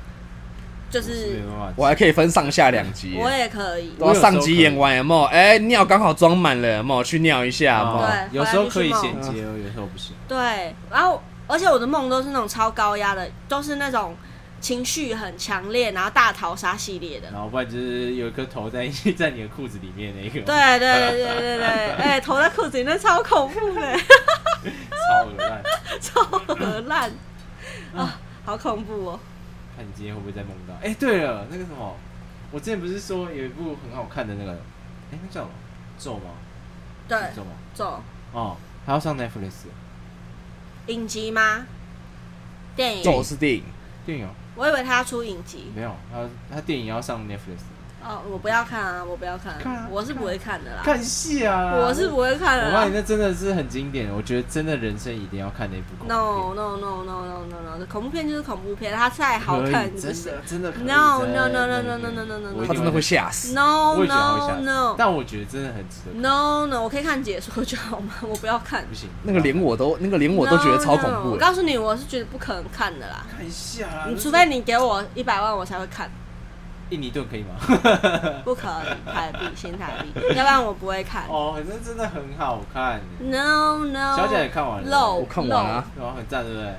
[0.89, 1.41] 就是
[1.75, 3.15] 我还可以分上下两集。
[3.21, 3.93] 我也可以。
[3.99, 5.23] 我上集演完有没有？
[5.25, 7.03] 哎、尿刚好装满了有没有？
[7.03, 7.97] 去尿一下有没有？
[7.99, 10.15] 啊对有时候可以衔接，有时候不行。
[10.27, 14.15] 对，然后而且我的梦都是那种超高压的，都是那种
[14.65, 17.29] 情绪很强烈，然后大逃杀系列的。
[17.29, 25.63] 然后不然就是有一颗头在 在你的裤子里面那个，对对对对对对，哎、 头在裤子里面超恐怖的，超恶烂。
[26.01, 27.11] 超恶烂
[27.95, 29.19] 啊，好恐怖哦！
[29.77, 30.73] 看你今天会不会再梦到？
[30.81, 31.95] 哎、对了，那个什么，
[32.49, 34.51] 我之前不是说有一部很好看的那个，
[35.11, 35.51] 哎、那叫什么？
[35.99, 36.31] 咒吗？
[37.07, 37.51] 对，咒吗？
[37.75, 38.01] 咒
[38.33, 39.51] 哦，还要上 Netflix
[40.87, 41.67] 影集吗？
[42.75, 43.23] 电咒影？
[43.23, 43.63] 是电影，
[44.07, 44.29] 电影哦？
[44.55, 45.71] 我以为他要出影集。
[45.75, 47.59] 没有，他他电影要上 Netflix。
[48.07, 50.81] 哦，我不要看啊，我不要看，看啊我是不会看的啦。
[50.83, 51.73] 看戏啊！
[51.75, 60.31] 我是不会看的我告诉你，那真的是很经典，我觉得真的人生一定要看那部恐怖 No no no no no no no，恐怖片就是恐怖片，它再好看不真的。
[60.45, 63.53] 真的 No 真 no 的 no no no no no no no 他真的会吓死。
[63.53, 66.21] No no no 但我觉得真的很值得看。
[66.21, 68.13] no no，我可以看解说就好吗？
[68.21, 68.93] 我不要看不。
[68.93, 71.31] 行，那个连我都那个连我都觉得超恐怖的。
[71.31, 73.25] 我告诉你，我是觉得不可能看的啦。
[73.35, 74.05] 看一下啦。
[74.07, 76.07] 你除非你给我一百万，我才会看。
[76.89, 77.55] 印尼盾可以吗？
[78.45, 81.23] 不可以，台币新台币，要不然我不会看。
[81.27, 83.01] 哦，那真的很好看。
[83.19, 86.73] No no，小姐也看完了漏我看完啊，对啊，很赞，对不对？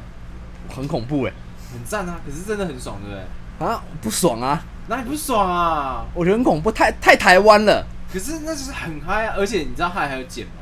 [0.74, 1.32] 很恐怖哎、
[1.72, 2.20] 很赞啊！
[2.26, 3.66] 可是真的很爽，对不对？
[3.66, 4.62] 啊，不爽啊！
[4.88, 6.04] 哪里不爽啊？
[6.14, 7.84] 我觉得很恐怖，太太台湾了。
[8.12, 9.34] 可是那就是很嗨啊！
[9.36, 10.52] 而且你知道嗨还有剪吗？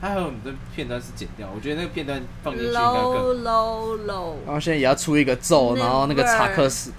[0.00, 4.34] 它还有很多片段是剪掉，我觉得那个片段放进去应该更 low low low。
[4.44, 6.92] 然后现在也要出一个咒，然后那个查克斯，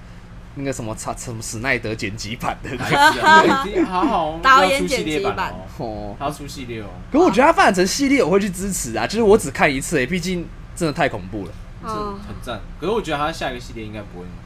[0.55, 2.69] 那个什么查什么史奈德剪辑版的。
[3.65, 6.87] 对 好好，导演剪辑版版哦，哦，他要出系列哦。
[7.11, 9.05] 可我觉得他发展成系列，我会去支持啊。
[9.07, 10.45] 就是我只看一次、诶，毕竟
[10.75, 11.51] 真的太恐怖了。
[11.81, 12.59] 是哦很赞。
[12.79, 14.37] 可是我觉得他下一个系列应该不会那么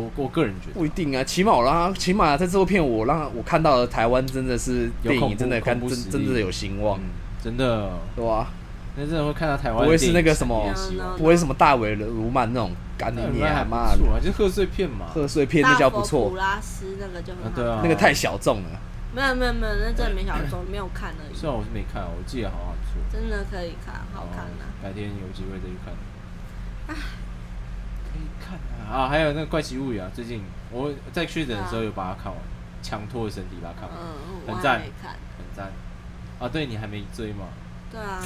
[0.00, 7.04] 恐怖，我我个人觉得不一定啊，起码我让他，起码在这部片我让我看到了台湾真的是电影，真的看恐怖真真的有兴旺，嗯，
[7.42, 8.48] 真的，对吧、
[8.96, 10.72] 那真的会看到台湾不会是那个什么
[11.18, 15.06] 不会什么大伟卢曼那种干你那还娘妈的不错啊，就是贺岁片嘛。
[15.12, 17.48] 贺岁片，那叫不大佛普错，拉斯那个就很好。
[17.48, 18.80] 啊对啊那个太小众了。
[19.14, 21.34] 没有没有没有，那真的没小众，没有看而已。
[21.34, 24.66] 虽然我是没看，我记得好像不错，真的可以看，好看啊！
[24.82, 25.94] 改天有机会再去看。
[26.86, 28.58] 可以看
[28.90, 29.06] 啊！
[29.06, 32.40] 啊，还有那个《怪奇物语》啊，最近我在确诊的时候有把它看完，
[32.82, 34.80] 强拖着身体把它看完，嗯，很赞。
[34.80, 35.70] 很赞。
[36.40, 37.46] 啊，对你还没追吗？
[37.92, 38.20] 对啊，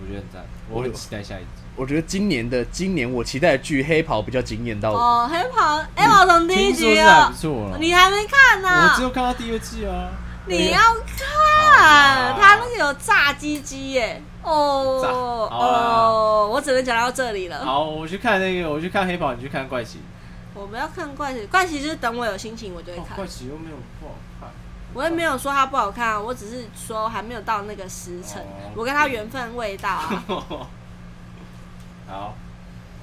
[0.00, 1.48] 我觉得很赞，我很期待下一集。
[1.76, 4.98] 我觉得今年的今年我期待的剧《黑袍》比较惊艳到我。
[4.98, 8.88] 哦，黑袍，黑袍从第一集啊不，错，你还没看呢？
[8.88, 10.10] 我只有看到第二季啊。
[10.46, 10.80] 你要
[11.16, 14.20] 看，他那个有炸鸡鸡耶！
[14.42, 17.64] 哦哦，我只能讲到这里了。
[17.64, 20.00] 好，我去看那个，我去看黑袍，你去看怪奇。
[20.54, 23.26] 我们要看怪奇，怪奇就是等我有心情我就会哦，看怪。
[23.26, 24.29] 奇又没有不好看。
[24.92, 30.24] 我也没有说他不好看啊，我只是说还没有到那个时辰哦，我跟他缘分未到啊。
[32.08, 32.34] 好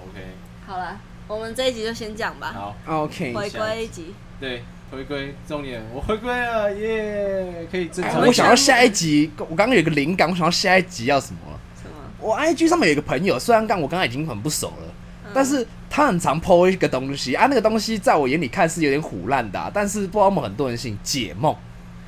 [0.04, 0.22] ，OK，
[0.68, 2.54] 好了，我们这一集就先讲吧，
[2.86, 4.14] 好，OK，回归一集。
[4.40, 8.22] 对，回归重点，我回归了，耶，可以正常。
[8.22, 11.40] 哎我想要下一集，我刚刚有个灵感，我想要下一集要什么？
[11.82, 11.96] 什么？
[12.20, 14.88] 我 IG 上面有一个朋友，虽然刚我刚刚已经很不熟了，
[15.26, 21.56] 嗯但是他很常 PO 一个东西啊，那个东西在我眼里看是有点虎烂的啊、但是不知道我们很多人信解梦，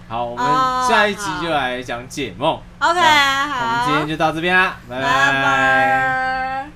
[0.10, 2.60] 好，我们哦下一集就来讲解梦。
[2.80, 6.68] OK，好我们，今天就到这边啦，拜拜拜。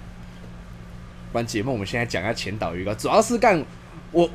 [1.32, 3.66] 不然节目我们现在讲一下前导预告，主要是干